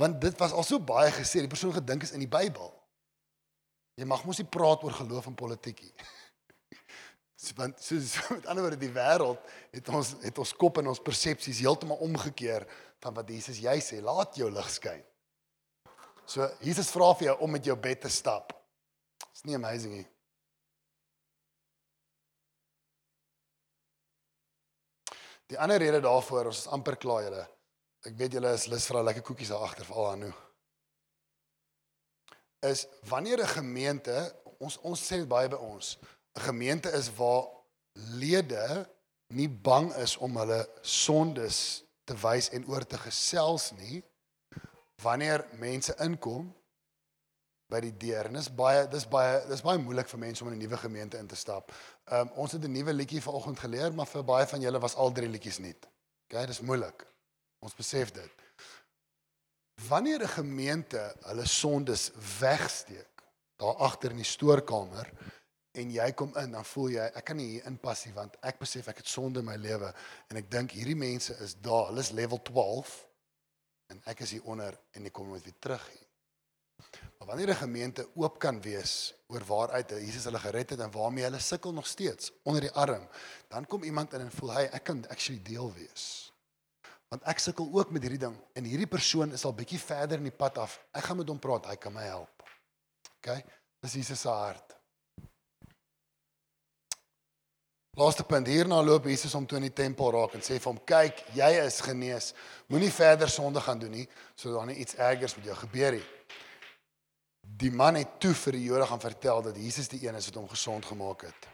Want 0.00 0.20
dit 0.20 0.38
was 0.38 0.52
al 0.52 0.66
so 0.66 0.80
baie 0.82 1.12
gesê, 1.14 1.40
die 1.40 1.50
persoon 1.50 1.72
gedink 1.72 2.02
is 2.02 2.12
in 2.12 2.22
die 2.24 2.30
Bybel. 2.30 2.72
Jy 3.94 4.08
mag 4.10 4.24
mos 4.26 4.40
nie 4.42 4.50
praat 4.50 4.82
oor 4.82 4.94
geloof 4.96 5.30
en 5.30 5.38
politiek 5.38 5.84
nie. 5.86 5.94
want 7.60 7.80
so, 7.82 8.00
met 8.34 8.46
ander 8.46 8.64
woorde 8.64 8.80
die 8.80 8.92
wêreld 8.92 9.40
het 9.74 9.88
ons 9.92 10.14
het 10.24 10.38
ons 10.40 10.54
kop 10.58 10.80
en 10.80 10.90
ons 10.90 11.02
persepsies 11.04 11.60
heeltemal 11.62 12.00
omgekeer 12.02 12.66
van 13.04 13.14
wat 13.14 13.30
Jesus 13.30 13.60
jy 13.62 13.76
sê 13.84 14.00
laat 14.02 14.36
jou 14.38 14.48
lig 14.50 14.70
skyn. 14.72 15.02
So 16.26 16.48
Jesus 16.64 16.90
vra 16.90 17.12
vir 17.18 17.30
jou 17.30 17.36
om 17.44 17.52
met 17.52 17.66
jou 17.68 17.76
bed 17.76 18.00
te 18.04 18.10
stap. 18.10 18.54
Is 19.34 19.44
nie 19.44 19.58
amazing 19.58 19.98
nie. 20.00 20.06
Die 25.52 25.58
ander 25.60 25.78
rede 25.78 26.00
daarvoor 26.00 26.50
ons 26.50 26.64
is 26.64 26.70
amper 26.72 26.96
klaar 26.96 27.26
julle. 27.26 27.44
Ek 28.08 28.16
weet 28.20 28.36
julle 28.36 28.52
is 28.56 28.66
lus 28.72 28.86
vir 28.86 28.98
'n 29.00 29.04
lekker 29.04 29.22
koekies 29.22 29.52
daar 29.52 29.64
agter 29.66 29.84
vir 29.84 29.96
al 29.96 30.10
aan 30.10 30.20
nou. 30.26 30.32
Is 32.62 32.86
wanneer 33.08 33.40
'n 33.42 33.54
gemeente 33.60 34.16
ons 34.58 34.78
ons 34.78 35.00
sê 35.00 35.26
baie 35.26 35.48
by 35.48 35.56
ons 35.56 35.98
'n 36.36 36.40
gemeente 36.40 36.90
is 36.92 37.10
waar 37.16 37.44
lede 37.92 38.88
nie 39.28 39.48
bang 39.48 39.92
is 39.94 40.16
om 40.16 40.36
hulle 40.36 40.68
sondes 40.82 41.84
te 42.04 42.14
wys 42.14 42.50
en 42.50 42.66
oor 42.66 42.86
te 42.86 42.98
gesels 42.98 43.72
nie 43.72 44.02
wanneer 45.02 45.46
mense 45.58 45.94
inkom 46.04 46.52
by 47.72 47.80
die 47.80 47.94
deur 48.06 48.28
en 48.28 48.38
dis 48.38 48.50
baie 48.52 48.84
dis 48.92 49.06
baie 49.10 49.40
dis 49.48 49.62
baie 49.64 49.78
moeilik 49.78 50.08
vir 50.08 50.20
mense 50.26 50.44
om 50.44 50.52
in 50.52 50.58
'n 50.58 50.62
nuwe 50.62 50.76
gemeente 50.76 51.18
in 51.18 51.26
te 51.26 51.36
stap. 51.36 51.72
Um 52.12 52.30
ons 52.34 52.52
het 52.52 52.64
'n 52.64 52.72
nuwe 52.72 52.92
liedjie 52.92 53.22
vanoggend 53.22 53.58
geleer, 53.58 53.94
maar 53.94 54.06
vir 54.06 54.24
baie 54.24 54.46
van 54.46 54.60
julle 54.60 54.78
was 54.78 54.94
al 54.94 55.12
drie 55.12 55.28
liedjies 55.28 55.58
nie. 55.58 55.74
OK, 56.24 56.46
dis 56.46 56.60
moeilik. 56.60 57.06
Ons 57.58 57.74
besef 57.74 58.12
dit. 58.12 58.30
Wanneer 59.88 60.22
'n 60.22 60.28
gemeente 60.28 61.14
hulle 61.20 61.46
sondes 61.46 62.10
wegsteek 62.38 63.22
daar 63.56 63.74
agter 63.76 64.10
in 64.10 64.16
die 64.16 64.24
stoorkamer 64.24 65.10
en 65.72 65.90
jy 65.90 66.12
kom 66.12 66.36
in 66.36 66.50
dan 66.50 66.64
voel 66.64 66.88
jy 66.88 67.06
ek 67.14 67.24
kan 67.24 67.36
nie 67.36 67.46
hier 67.46 67.66
inpas 67.66 68.04
nie 68.04 68.14
want 68.14 68.36
ek 68.42 68.58
besef 68.58 68.88
ek 68.88 68.96
het 68.96 69.08
sonde 69.08 69.38
in 69.38 69.48
my 69.48 69.56
lewe 69.56 69.94
en 70.28 70.36
ek 70.36 70.50
dink 70.50 70.70
hierdie 70.70 70.98
mense 70.98 71.34
is 71.42 71.54
daar 71.54 71.86
hulle 71.86 72.00
is 72.00 72.10
level 72.10 72.42
12 72.42 73.08
en 73.94 74.02
ek 74.04 74.20
is 74.20 74.30
hier 74.30 74.44
onder 74.44 74.78
en 74.92 75.06
ek 75.06 75.12
kom 75.12 75.32
net 75.32 75.44
weer 75.44 75.58
terug 75.58 75.88
hier. 75.88 76.06
Maar 77.18 77.28
wanneer 77.28 77.50
'n 77.50 77.62
gemeente 77.66 78.08
oop 78.14 78.38
kan 78.38 78.60
wees 78.60 79.14
oor 79.34 79.46
waaruit 79.48 79.96
Jesus 79.98 80.28
hulle 80.28 80.40
gered 80.42 80.74
het 80.74 80.84
en 80.84 80.92
waarmee 80.94 81.26
hulle 81.26 81.40
sukkel 81.42 81.74
nog 81.74 81.86
steeds 81.90 82.32
onder 82.42 82.68
die 82.68 82.72
arm 82.72 83.08
dan 83.52 83.66
kom 83.66 83.82
iemand 83.82 84.14
in 84.14 84.26
en 84.26 84.30
voel 84.34 84.54
hy 84.56 84.68
ek 84.70 84.86
kan 84.90 85.02
actually 85.10 85.42
deel 85.42 85.72
wees. 85.74 86.06
Want 87.12 87.26
ek 87.30 87.42
sukkel 87.42 87.68
ook 87.70 87.92
met 87.94 88.02
hierdie 88.02 88.22
ding 88.26 88.36
en 88.58 88.66
hierdie 88.66 88.90
persoon 88.90 89.34
is 89.36 89.44
al 89.44 89.54
bietjie 89.54 89.78
verder 89.78 90.18
in 90.18 90.30
die 90.30 90.34
pad 90.34 90.58
af. 90.58 90.80
Ek 90.90 91.04
gaan 91.06 91.20
met 91.20 91.28
hom 91.30 91.38
praat, 91.38 91.68
hy 91.70 91.76
kan 91.78 91.94
my 91.94 92.06
help. 92.08 92.46
OK? 93.20 93.36
Dis 93.84 93.98
Jesus 94.00 94.24
se 94.24 94.32
hart. 94.32 94.74
Laaste 97.94 98.24
punt 98.26 98.48
hierna 98.50 98.80
loop 98.82 99.04
Jesus 99.06 99.34
om 99.38 99.44
toe 99.46 99.60
in 99.60 99.68
die 99.68 99.76
tempel 99.76 100.10
raak 100.10 100.34
en 100.34 100.42
sê 100.42 100.56
vir 100.58 100.66
hom: 100.66 100.80
"Kyk, 100.82 101.20
jy 101.36 101.50
is 101.62 101.78
genees. 101.80 102.32
Moenie 102.66 102.90
verder 102.90 103.30
sonde 103.30 103.60
gaan 103.62 103.78
doen 103.78 103.90
nie 103.90 104.08
sodat 104.34 104.58
daar 104.58 104.66
nie 104.66 104.80
iets 104.82 104.96
ergers 104.96 105.36
met 105.36 105.44
jou 105.44 105.56
gebeur 105.56 105.92
nie." 105.92 106.06
Die 107.44 107.70
man 107.70 107.94
het 107.94 108.16
toe 108.20 108.32
vir 108.34 108.56
die 108.56 108.64
Jode 108.64 108.86
gaan 108.86 109.00
vertel 109.00 109.42
dat 109.42 109.56
Jesus 109.56 109.88
die 109.88 110.00
een 110.06 110.16
is 110.16 110.26
wat 110.30 110.40
hom 110.40 110.48
gesond 110.48 110.86
gemaak 110.86 111.26
het. 111.28 111.48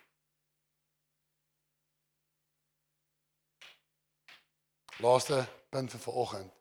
Laaste 5.00 5.42
punt 5.70 5.90
vir 5.90 6.00
vanoggend. 6.00 6.52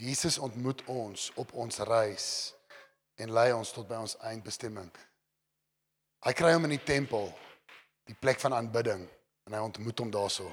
Jesus 0.00 0.38
ontmoet 0.38 0.84
ons 0.88 1.30
op 1.36 1.52
ons 1.52 1.78
reis 1.84 2.26
en 3.20 3.32
lei 3.36 3.50
ons 3.52 3.72
tot 3.72 3.88
by 3.88 3.98
ons 4.00 4.16
eindbestemming. 4.24 4.88
Hy 6.24 6.32
kry 6.36 6.54
hom 6.54 6.64
in 6.68 6.74
die 6.76 6.84
tempel, 6.84 7.28
die 8.08 8.16
plek 8.16 8.40
van 8.40 8.56
aanbidding 8.56 9.04
en 9.48 9.56
hy 9.56 9.60
ontmoet 9.60 10.00
hom 10.00 10.12
daarso. 10.12 10.48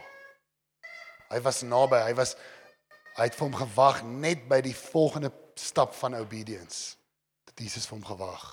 Hy 1.31 1.39
was 1.43 1.63
naby, 1.63 2.01
hy 2.09 2.13
was 2.17 2.35
hy 3.17 3.29
het 3.29 3.37
vir 3.37 3.47
hom 3.47 3.57
gewag 3.59 4.03
net 4.07 4.43
by 4.49 4.59
die 4.65 4.75
volgende 4.75 5.31
stap 5.57 5.95
van 5.97 6.15
obedience. 6.19 6.97
Dat 7.57 7.65
Jesus 7.65 7.87
vir 7.89 7.97
hom 7.97 8.05
gewag. 8.05 8.45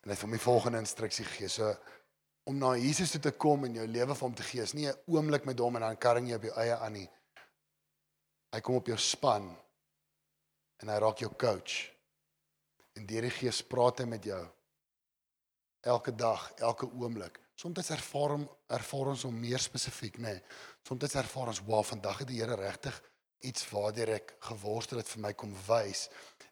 En 0.00 0.08
hy 0.08 0.16
het 0.16 0.24
hom 0.24 0.32
die 0.32 0.40
volgende 0.40 0.80
instruksie 0.80 1.26
gegee. 1.28 1.50
So 1.52 1.68
om 2.48 2.56
na 2.56 2.72
Jesus 2.80 3.12
toe 3.12 3.20
te 3.20 3.34
kom 3.36 3.66
en 3.68 3.76
jou 3.76 3.84
lewe 3.84 4.14
vir 4.16 4.24
hom 4.24 4.36
te 4.36 4.46
gee, 4.48 4.64
is 4.64 4.72
nie 4.72 4.88
'n 4.88 4.96
oomblik 5.06 5.44
met 5.44 5.58
hom 5.60 5.76
en 5.76 5.82
dan 5.82 5.98
karring 5.98 6.28
jy 6.28 6.36
op 6.36 6.48
jou 6.48 6.54
eie 6.56 6.76
aan 6.76 6.92
nie. 6.92 7.10
Hy 8.52 8.60
kom 8.60 8.74
op 8.74 8.86
jou 8.86 8.96
span 8.96 9.56
en 10.80 10.88
hy 10.88 10.98
raak 10.98 11.18
jou 11.18 11.30
coach. 11.36 11.92
En 12.96 13.06
deur 13.06 13.22
die 13.22 13.30
Gees 13.30 13.62
praat 13.62 13.98
hy 13.98 14.04
met 14.04 14.24
jou 14.24 14.48
elke 15.82 16.14
dag, 16.16 16.52
elke 16.56 16.86
oomblik 16.86 17.38
Soms 17.58 17.90
ervaar 17.90 18.36
hom 18.36 18.44
ervaar 18.70 19.08
ons 19.12 19.24
hom 19.26 19.38
meer 19.42 19.58
spesifiek, 19.58 20.20
nê. 20.22 20.36
Nee. 20.36 20.42
Soms 20.86 21.14
ervaar 21.14 21.48
ons, 21.48 21.60
"Wow, 21.66 21.84
vandag 21.84 22.18
het 22.18 22.28
die 22.28 22.38
Here 22.38 22.54
regtig 22.54 23.02
iets 23.40 23.68
waardeur 23.70 24.14
ek 24.18 24.36
geworstel 24.50 24.98
het 24.98 25.08
vir 25.08 25.20
my 25.20 25.32
kom 25.32 25.54
wys." 25.66 26.08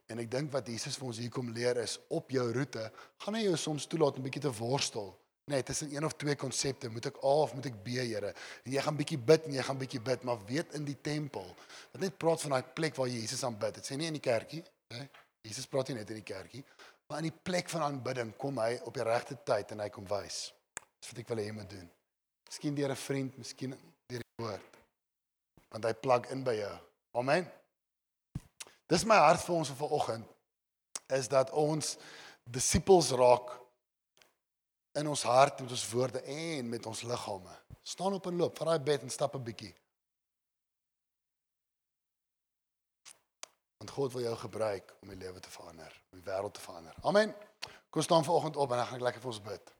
En 0.07 0.18
ek 0.22 0.31
dink 0.31 0.53
wat 0.53 0.68
Jesus 0.70 0.96
vir 0.96 1.07
ons 1.07 1.18
hier 1.18 1.31
kom 1.31 1.49
leer 1.51 1.77
is 1.83 1.99
op 2.09 2.31
jou 2.31 2.53
roete, 2.53 2.90
gaan 3.25 3.35
hy 3.35 3.42
jou 3.49 3.57
soms 3.57 3.87
toelaat 3.87 4.16
om 4.16 4.22
'n 4.22 4.29
bietjie 4.29 4.42
te 4.42 4.53
worstel. 4.53 5.16
Nee, 5.46 5.62
tussen 5.62 5.94
een 5.94 6.05
of 6.05 6.16
twee 6.18 6.35
konsepte, 6.35 6.88
moet 6.88 7.07
ek 7.07 7.16
A 7.22 7.35
of 7.42 7.55
moet 7.55 7.66
ek 7.66 7.83
B, 7.83 7.88
Here? 7.88 8.35
En 8.64 8.72
jy 8.72 8.83
gaan 8.83 8.96
bietjie 8.96 9.18
bid 9.18 9.44
en 9.46 9.53
jy 9.53 9.62
gaan 9.62 9.79
bietjie 9.79 10.01
bid, 10.01 10.22
maar 10.22 10.44
weet 10.44 10.72
in 10.75 10.85
die 10.85 10.96
tempel. 11.01 11.55
Dit 11.92 12.01
net 12.01 12.16
praat 12.18 12.40
van 12.40 12.51
daai 12.51 12.62
plek 12.62 12.96
waar 12.96 13.07
jy 13.07 13.20
Jesus 13.20 13.44
aanbid. 13.44 13.75
Dit 13.75 13.87
sê 13.87 13.96
nie 13.96 14.09
in 14.11 14.18
die 14.18 14.20
kerkie, 14.20 14.64
hè? 14.88 15.05
Jesus 15.46 15.68
praat 15.70 15.88
nie 15.88 16.01
net 16.01 16.11
in 16.11 16.18
die 16.18 16.27
kerkie, 16.27 16.64
maar 17.07 17.22
in 17.22 17.29
die 17.31 17.38
plek 17.42 17.70
van 17.70 17.83
aanbidding 17.87 18.33
kom 18.37 18.59
hy 18.59 18.81
op 18.90 18.99
die 18.99 19.07
regte 19.07 19.38
tyd 19.46 19.70
en 19.70 19.85
hy 19.85 19.88
kom 19.94 20.09
wys. 20.11 20.53
Dis 20.99 21.12
wat 21.12 21.22
ek 21.22 21.31
wil 21.31 21.38
hê 21.38 21.46
jy 21.46 21.55
moet 21.61 21.70
doen. 21.70 21.87
Miskien 22.51 22.75
deur 22.75 22.90
'n 22.90 22.96
vriend, 22.96 23.38
miskien 23.38 23.70
deur 24.11 24.22
die 24.27 24.42
woord. 24.42 24.75
Want 25.76 25.84
hy 25.84 25.92
plug 26.00 26.30
in 26.32 26.40
by 26.40 26.54
jou. 26.56 26.72
Amen. 27.20 27.44
Dis 28.88 29.02
my 29.04 29.18
hart 29.20 29.42
vir 29.44 29.58
ons 29.58 29.72
vanoggend 29.76 30.30
is 31.12 31.28
dat 31.28 31.50
ons 31.52 31.98
disippels 32.48 33.10
raak 33.12 33.50
in 34.96 35.10
ons 35.12 35.24
hart 35.28 35.60
met 35.60 35.74
ons 35.76 35.84
woorde 35.90 36.22
en 36.22 36.70
met 36.72 36.86
ons 36.88 37.02
liggame. 37.04 37.58
Staan 37.84 38.16
op 38.16 38.30
en 38.30 38.40
loop, 38.40 38.56
vat 38.56 38.72
daai 38.72 38.86
bed 38.88 39.04
en 39.04 39.12
stap 39.12 39.36
'n 39.36 39.44
bietjie. 39.44 39.74
Want 43.76 43.90
God 43.90 44.12
wil 44.12 44.22
jou 44.22 44.36
gebruik 44.36 44.96
om 45.02 45.08
die 45.08 45.20
lewe 45.20 45.40
te 45.40 45.50
verander, 45.50 45.92
om 46.10 46.20
die 46.22 46.30
wêreld 46.30 46.54
te 46.54 46.60
verander. 46.60 46.94
Amen. 47.02 47.34
Kom 47.90 48.02
staan 48.02 48.24
vanoggend 48.24 48.56
op 48.56 48.70
en 48.70 48.76
dan 48.76 48.86
gaan 48.86 48.96
ek 48.96 49.02
lekker 49.02 49.20
vir 49.20 49.30
ons 49.30 49.42
bid. 49.42 49.72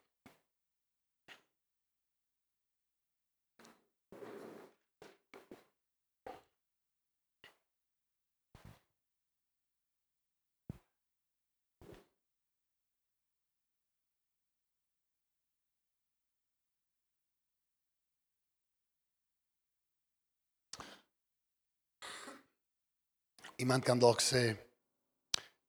Iemand 23.57 23.85
kan 23.85 23.99
dalk 23.99 24.21
sê 24.21 24.53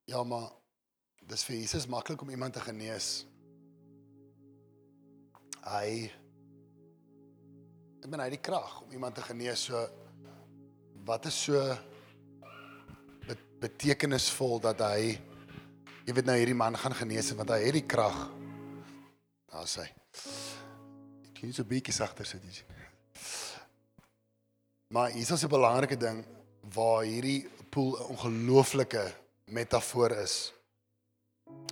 ja, 0.08 0.23
maar 0.23 0.50
dis 1.28 1.43
vir 1.47 1.56
Jesus 1.62 1.88
maklik 1.88 2.21
om 2.23 2.30
iemand 2.32 2.56
te 2.56 2.63
genees. 2.63 3.26
Hy 5.67 6.08
ek 8.04 8.08
ben 8.12 8.23
hy 8.23 8.30
die 8.32 8.43
krag 8.43 8.82
om 8.84 8.91
iemand 8.95 9.15
te 9.15 9.23
genees. 9.23 9.65
So 9.67 9.84
wat 11.08 11.28
is 11.28 11.39
so 11.47 11.60
bet, 13.28 13.43
betekenisvol 13.63 14.62
dat 14.63 14.84
hy 14.84 15.15
jy 16.08 16.15
weet 16.15 16.28
nou 16.28 16.38
hierdie 16.39 16.56
man 16.56 16.76
gaan 16.80 16.95
genees 16.95 17.34
want 17.36 17.52
hy 17.56 17.62
het 17.65 17.80
die 17.80 17.88
krag. 17.88 18.19
Daar 19.52 19.67
sê. 19.67 19.88
Ek 21.28 21.36
kies 21.39 21.60
'n 21.60 21.67
bietjie 21.67 21.95
sagter 21.95 22.26
sit 22.26 22.43
jy. 22.43 22.63
Maar 24.91 25.12
is 25.15 25.32
'n 25.32 25.47
belangrike 25.47 25.97
ding 25.97 26.23
waar 26.73 27.04
hierdie 27.04 27.47
pool 27.77 27.97
'n 27.97 28.09
ongelooflike 28.13 29.13
metafoor 29.45 30.11
is 30.11 30.53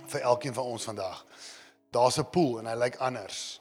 vir 0.06 0.20
elkeen 0.20 0.54
van 0.54 0.64
ons 0.64 0.84
vandag. 0.84 1.26
Daar's 1.90 2.18
'n 2.18 2.30
pool 2.30 2.58
en 2.58 2.66
hy 2.66 2.76
lyk 2.78 2.96
anders. 2.96 3.60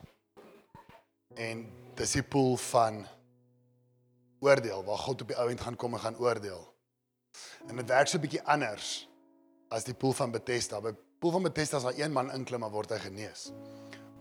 En 1.34 1.72
dis 1.96 2.12
die 2.12 2.24
pool 2.24 2.58
van 2.58 3.08
oordeel 4.40 4.84
waar 4.84 4.98
God 4.98 5.22
op 5.22 5.28
die 5.28 5.38
ou 5.38 5.50
end 5.50 5.62
gaan 5.62 5.76
kom 5.76 5.94
en 5.94 6.00
gaan 6.00 6.18
oordeel. 6.18 6.74
En 7.68 7.76
dit 7.76 7.88
werk 7.88 8.08
so 8.08 8.18
'n 8.18 8.22
bietjie 8.22 8.44
anders 8.44 9.10
as 9.70 9.84
die 9.84 9.94
pool 9.94 10.14
van 10.14 10.32
Bethesda. 10.32 10.82
By 10.82 10.94
pool 11.20 11.32
van 11.32 11.44
Bethesda 11.44 11.78
as 11.78 11.84
daar 11.84 11.98
een 11.98 12.12
man 12.12 12.32
inklim 12.32 12.60
maar 12.60 12.72
word 12.72 12.90
hy 12.90 13.00
genees. 13.00 13.52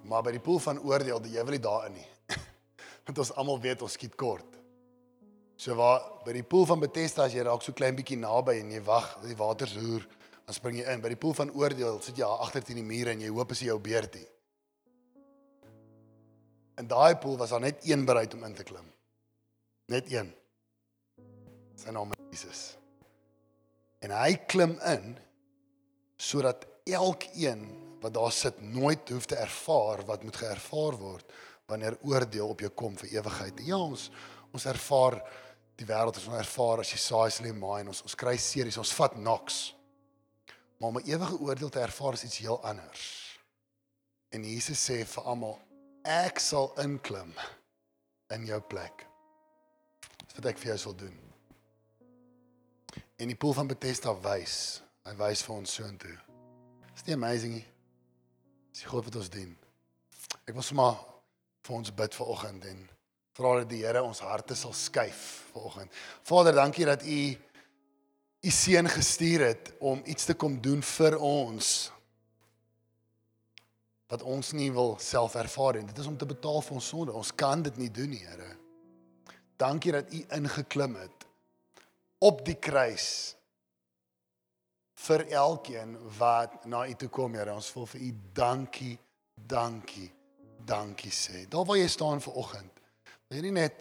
Maar 0.03 0.23
by 0.23 0.31
die 0.31 0.41
pool 0.41 0.59
van 0.59 0.81
oordeel, 0.81 1.25
jy 1.25 1.45
wil 1.45 1.51
nie 1.51 1.61
daarin 1.61 1.93
nie. 1.93 2.09
Want 3.05 3.19
ons 3.19 3.33
almal 3.33 3.61
weet 3.61 3.83
ons 3.83 3.93
skiet 3.93 4.15
kort. 4.15 4.64
So 5.57 5.77
waar 5.79 6.03
by 6.27 6.35
die 6.35 6.47
poel 6.47 6.67
van 6.67 6.83
Bethesda 6.83 7.29
as 7.29 7.35
jy 7.37 7.45
raak 7.47 7.63
so 7.63 7.75
klein 7.77 7.97
bietjie 7.97 8.19
naby 8.19 8.59
en 8.61 8.73
jy 8.75 8.83
wag 8.87 9.13
die 9.23 9.37
water 9.39 9.71
roer, 9.79 10.07
dan 10.45 10.57
spring 10.57 10.81
jy 10.81 10.87
in. 10.93 11.03
By 11.05 11.13
die 11.15 11.21
poel 11.21 11.37
van 11.39 11.53
oordeel 11.55 12.01
sit 12.05 12.19
jy 12.19 12.29
agter 12.29 12.65
teen 12.65 12.81
die 12.83 12.87
mure 12.87 13.15
en 13.15 13.23
jy 13.23 13.31
hoop 13.33 13.55
as 13.55 13.63
jy 13.63 13.71
jou 13.71 13.79
beurtie. 13.83 14.27
In 16.81 16.91
daai 16.91 17.15
poel 17.23 17.39
was 17.39 17.55
daar 17.55 17.63
net 17.63 17.87
een 17.87 18.03
bereid 18.07 18.35
om 18.35 18.43
in 18.45 18.57
te 18.59 18.67
klim. 18.67 18.87
Net 19.93 20.11
een. 20.11 20.33
Sy 21.79 21.95
naam 21.95 22.13
is 22.17 22.25
Jesus. 22.35 22.63
En 24.03 24.13
hy 24.15 24.35
klim 24.51 24.75
in 24.91 25.15
sodat 26.21 26.67
elkeen 26.85 27.65
wat 28.03 28.15
daar 28.17 28.33
sit 28.35 28.61
nooit 28.61 29.09
hoef 29.09 29.27
te 29.31 29.39
ervaar 29.41 30.03
wat 30.09 30.25
moet 30.27 30.37
geervaar 30.37 30.97
word 31.01 31.35
wanneer 31.71 31.97
oordeel 32.05 32.51
op 32.53 32.61
jou 32.61 32.71
kom 32.77 32.97
vir 33.01 33.21
ewigheid. 33.21 33.63
Ja, 33.65 33.79
ons 33.81 34.11
ons 34.55 34.67
ervaar 34.71 35.17
die 35.79 35.87
wêreld 35.87 36.19
ons 36.21 36.39
ervaar 36.39 36.83
as 36.83 36.93
jy 36.93 36.99
saai 37.03 37.31
jy 37.31 37.53
maai 37.53 37.81
en 37.83 37.91
ons 37.93 38.03
ons 38.03 38.15
kry 38.15 38.37
series, 38.39 38.79
ons 38.79 38.95
vat 38.99 39.15
knocks. 39.19 39.75
Maar 40.79 40.89
om 40.89 40.99
'n 40.99 41.09
ewige 41.11 41.39
oordeel 41.39 41.69
te 41.69 41.81
ervaar 41.81 42.13
is 42.13 42.25
iets 42.25 42.39
heel 42.39 42.65
anders. 42.65 43.39
En 44.31 44.45
Jesus 44.45 44.91
sê 44.91 45.05
vir 45.07 45.25
almal, 45.25 45.59
ek 46.03 46.39
sal 46.39 46.73
inklim 46.79 47.35
in 48.29 48.47
jou 48.47 48.61
plek. 48.61 49.07
Wat 50.35 50.47
ek 50.47 50.59
vir 50.59 50.67
jou 50.67 50.79
sal 50.79 50.95
doen. 50.95 51.21
En 53.17 53.29
die 53.29 53.37
pool 53.37 53.53
van 53.53 53.67
Bethesda 53.67 54.15
wys, 54.21 54.83
hy 55.05 55.15
wys 55.15 55.43
vir 55.43 55.55
ons 55.55 55.75
soontoe. 55.75 56.19
Is 56.95 57.05
nie 57.07 57.15
amazing 57.15 57.53
nie? 57.53 57.67
Dis 58.73 58.83
God 58.83 59.05
wat 59.05 59.17
ons 59.17 59.31
dien. 59.31 59.57
Ek 60.47 60.55
wil 60.55 60.63
sommer 60.63 60.99
vir 61.63 61.77
ons 61.77 61.95
bid 61.95 62.15
vir 62.15 62.27
oggend 62.27 62.65
en 62.65 62.89
vra 63.35 63.57
dat 63.61 63.71
die 63.73 63.83
Here 63.83 64.03
ons 64.03 64.23
harte 64.23 64.55
sal 64.55 64.73
skuif 64.77 65.51
vanoggend. 65.53 65.91
Vader, 66.23 66.55
dankie 66.55 66.87
dat 66.87 67.03
U 67.03 67.19
U 68.45 68.51
seun 68.51 68.89
gestuur 68.93 69.41
het 69.41 69.73
om 69.81 70.03
iets 70.05 70.27
te 70.29 70.35
kom 70.37 70.59
doen 70.61 70.83
vir 70.85 71.15
ons 71.17 71.69
wat 74.13 74.23
ons 74.23 74.51
nie 74.53 74.69
wil 74.73 74.99
self 75.01 75.35
ervaar 75.41 75.79
nie. 75.79 75.87
Dit 75.89 76.03
is 76.03 76.11
om 76.11 76.19
te 76.21 76.29
betaal 76.29 76.61
vir 76.63 76.77
ons 76.77 76.89
sonde. 76.93 77.15
Ons 77.17 77.33
kan 77.33 77.63
dit 77.65 77.79
nie 77.81 77.89
doen 77.91 78.13
nie, 78.13 78.21
Here. 78.21 78.51
Dankie 79.57 79.95
dat 79.97 80.13
U 80.13 80.21
ingeklim 80.37 80.99
het 81.01 81.25
op 82.21 82.45
die 82.45 82.59
kruis 82.61 83.09
vir 85.07 85.25
elkeen 85.33 85.97
wat 86.21 86.69
na 86.69 86.85
U 86.85 86.95
toe 87.01 87.09
kom, 87.09 87.35
Here. 87.35 87.57
Ons 87.57 87.73
wil 87.75 87.89
vir 87.95 88.05
U 88.11 88.13
dankie, 88.37 88.99
dankie, 89.35 90.11
dankie 90.69 91.13
sê. 91.17 91.49
Daar 91.49 91.65
waar 91.65 91.81
jy 91.81 91.89
staan 91.89 92.21
vanoggend 92.21 92.74
Wil 93.35 93.43
jy 93.43 93.51
nie 93.51 93.63
net 93.65 93.81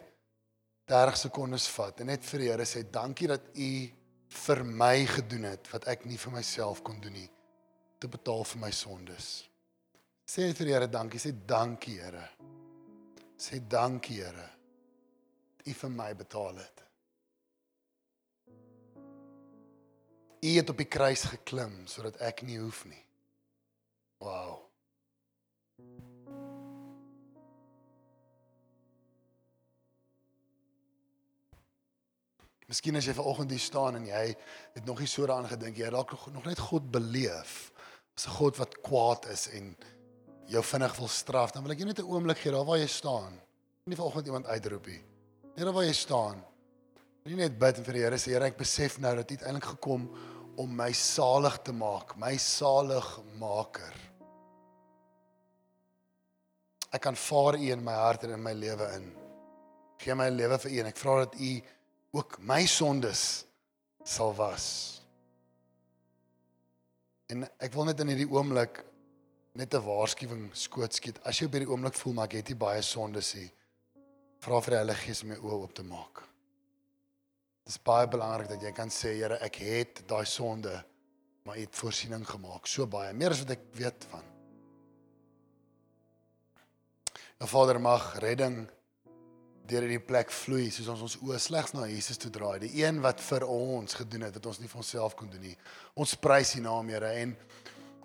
30 0.90 1.20
sekondes 1.28 1.68
vat 1.76 2.00
en 2.02 2.08
net 2.10 2.24
vir 2.26 2.42
die 2.42 2.48
Here 2.50 2.66
sê 2.66 2.80
dankie 2.90 3.28
dat 3.30 3.52
u 3.54 3.68
vir 4.34 4.62
my 4.66 5.04
gedoen 5.06 5.46
het 5.46 5.70
wat 5.70 5.86
ek 5.94 6.08
nie 6.10 6.18
vir 6.18 6.34
myself 6.34 6.82
kon 6.82 6.98
doen 7.04 7.14
nie 7.14 7.28
te 8.02 8.10
betaal 8.10 8.42
vir 8.50 8.64
my 8.64 8.72
sondes. 8.74 9.28
Sê 10.26 10.50
vir 10.58 10.72
die 10.72 10.74
Here 10.74 10.90
dankie, 10.90 11.22
sê 11.22 11.36
dankie 11.54 12.00
Here. 12.02 12.26
Sê 13.38 13.62
dankie 13.62 14.24
Here. 14.24 14.48
U 15.70 15.78
vir 15.84 15.96
my 16.02 16.10
betaal 16.18 16.58
het. 16.58 16.84
U 20.42 20.58
het 20.58 20.74
op 20.74 20.82
die 20.82 20.92
kruis 20.98 21.30
geklim 21.30 21.84
sodat 21.86 22.18
ek 22.26 22.42
nie 22.50 22.58
hoef 22.58 22.88
nie. 22.90 23.06
Wow. 24.18 24.63
Miskien 32.74 32.98
as 32.98 33.06
jy 33.06 33.14
vanoggend 33.14 33.52
hier 33.54 33.62
staan 33.62 34.00
en 34.00 34.06
jy 34.10 34.22
het 34.74 34.86
nog 34.88 34.98
nie 34.98 35.10
so 35.10 35.28
daaraan 35.30 35.52
gedink 35.52 35.78
jy 35.78 35.92
dalk 35.94 36.16
nog 36.34 36.48
net 36.50 36.62
God 36.72 36.88
beleef 36.90 37.70
as 38.18 38.26
'n 38.26 38.34
God 38.34 38.58
wat 38.58 38.82
kwaad 38.82 39.28
is 39.30 39.48
en 39.54 39.76
jou 40.50 40.64
vinnig 40.64 40.96
wil 40.98 41.08
straf, 41.08 41.52
dan 41.52 41.64
wil 41.64 41.72
ek 41.72 41.78
jou 41.80 41.88
net 41.88 42.00
'n 42.00 42.10
oomblik 42.10 42.38
gee 42.38 42.52
daar 42.52 42.66
waar 42.66 42.78
jy 42.78 42.88
staan. 42.88 43.40
Nie 43.86 43.96
vanoggend 43.96 44.26
iemand 44.26 44.46
uitroep 44.46 44.88
nie. 44.88 45.04
Net 45.56 45.74
waar 45.74 45.86
jy 45.86 45.94
staan. 45.94 46.44
Nie 47.26 47.36
net 47.36 47.60
bid 47.60 47.78
vir 47.78 47.94
die 47.94 48.02
Here 48.02 48.18
sê 48.18 48.32
Here 48.32 48.46
ek 48.46 48.58
besef 48.58 48.98
nou 49.00 49.16
dat 49.16 49.32
U 49.32 49.36
uiteindelik 49.36 49.70
gekom 49.78 50.10
om 50.58 50.76
my 50.76 50.92
salig 50.92 51.58
te 51.64 51.72
maak, 51.72 52.18
my 52.18 52.38
saligmaker. 52.38 53.94
Ek 56.92 57.02
kan 57.02 57.16
vaar 57.16 57.56
U 57.56 57.72
in 57.72 57.84
my 57.84 57.94
hart 57.94 58.24
en 58.24 58.32
in 58.32 58.44
my 58.44 58.54
lewe 58.54 58.96
in. 58.96 59.16
Gee 60.00 60.16
my 60.16 60.30
lewe 60.30 60.58
vir 60.58 60.72
U 60.72 60.80
en 60.80 60.86
ek 60.86 60.98
vra 60.98 61.26
dat 61.26 61.36
U 61.36 61.62
ook 62.14 62.38
my 62.46 62.66
sondes 62.70 63.46
sal 64.06 64.36
was. 64.38 64.66
En 67.32 67.46
ek 67.58 67.74
wil 67.74 67.90
net 67.90 68.02
in 68.04 68.12
hierdie 68.14 68.30
oomblik 68.30 68.84
net 69.58 69.74
'n 69.74 69.86
waarskuwing 69.86 70.52
skoot 70.54 70.94
skiet. 70.94 71.20
As 71.26 71.40
jy 71.40 71.46
op 71.46 71.56
hierdie 71.58 71.70
oomblik 71.70 71.98
voel 71.98 72.14
maar 72.14 72.30
ek 72.30 72.38
het 72.42 72.50
nie 72.50 72.60
baie 72.60 72.82
sondes 72.82 73.34
nie, 73.36 73.50
vra 74.40 74.62
vir 74.62 74.72
die 74.72 74.82
Heilige 74.82 75.06
Gees 75.06 75.24
om 75.24 75.30
jou 75.30 75.42
oë 75.42 75.62
oop 75.62 75.74
te 75.74 75.84
maak. 75.84 76.22
Dit 77.64 77.74
is 77.74 77.82
baie 77.82 78.08
belangrik 78.08 78.50
dat 78.50 78.62
jy 78.62 78.72
kan 78.72 78.90
sê, 78.90 79.16
Here, 79.16 79.40
ek 79.42 79.56
het 79.56 80.08
daai 80.08 80.26
sonde, 80.26 80.84
maar 81.46 81.58
U 81.58 81.60
het 81.60 81.76
voorsiening 81.76 82.28
gemaak, 82.28 82.68
so 82.68 82.86
baie, 82.86 83.14
meer 83.14 83.32
as 83.32 83.40
wat 83.40 83.52
ek 83.52 83.64
weet 83.74 84.06
van. 84.10 84.24
Nou 87.40 87.50
Vader 87.50 87.80
mag 87.80 88.20
redding 88.20 88.70
deur 89.68 89.86
hierdie 89.86 90.02
plek 90.04 90.32
vloei 90.36 90.68
soos 90.74 90.90
ons 90.92 91.04
ons 91.06 91.16
oë 91.24 91.38
slegs 91.40 91.72
na 91.76 91.86
Jesus 91.88 92.20
toe 92.20 92.32
draai. 92.34 92.58
Die 92.66 92.82
een 92.82 93.00
wat 93.04 93.22
vir 93.24 93.46
ons 93.48 93.96
gedoen 93.96 94.26
het 94.28 94.36
wat 94.36 94.50
ons 94.52 94.60
nie 94.60 94.68
vir 94.72 94.82
onsself 94.82 95.16
kon 95.20 95.32
doen 95.32 95.46
nie. 95.48 95.56
Ons 95.96 96.18
prys 96.20 96.58
U 96.60 96.64
naam, 96.66 96.90
Here, 96.92 97.14
en 97.22 97.36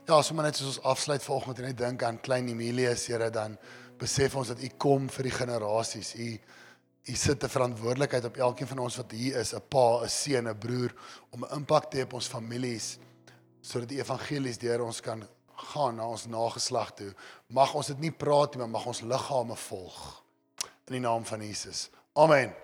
ja, 0.06 0.20
sommer 0.22 0.46
net 0.46 0.58
soos 0.58 0.76
ons 0.76 0.84
afsluit 0.92 1.24
vanoggend 1.24 1.62
en 1.62 1.68
net 1.70 1.80
dink 1.80 2.04
aan 2.06 2.20
klein 2.22 2.52
Emilius, 2.52 3.08
Here, 3.10 3.30
dan 3.34 3.58
besef 3.98 4.36
ons 4.38 4.52
dat 4.54 4.62
U 4.62 4.70
kom 4.78 5.10
vir 5.16 5.30
die 5.30 5.34
generasies. 5.40 6.14
U 6.14 6.30
U 7.08 7.14
sit 7.16 7.42
'n 7.42 7.48
verantwoordelikheid 7.48 8.24
op 8.24 8.36
elkeen 8.36 8.68
van 8.68 8.78
ons 8.78 8.96
wat 8.96 9.10
hier 9.12 9.36
is, 9.40 9.54
'n 9.54 9.62
pa, 9.68 10.04
'n 10.04 10.08
seun, 10.08 10.48
'n 10.48 10.58
broer 10.58 10.92
om 11.30 11.44
'n 11.44 11.54
impak 11.56 11.90
te 11.90 11.98
hê 11.98 12.02
op 12.02 12.12
ons 12.12 12.28
families 12.28 12.98
sodat 13.62 13.88
die 13.88 13.98
evangelies 13.98 14.58
deur 14.58 14.84
ons 14.84 15.00
kan 15.00 15.26
gaan 15.56 15.96
na 15.96 16.06
ons 16.06 16.26
nageslag 16.26 16.94
toe. 16.94 17.14
Mag 17.48 17.74
ons 17.74 17.86
dit 17.86 17.98
nie 17.98 18.12
praat 18.12 18.54
nie, 18.54 18.58
maar 18.58 18.68
mag 18.68 18.86
ons 18.86 19.00
liggame 19.00 19.56
volg 19.56 20.27
in 20.88 20.92
die 20.92 21.00
naam 21.00 21.24
van 21.24 21.40
Jesus. 21.46 21.90
Amen. 22.12 22.54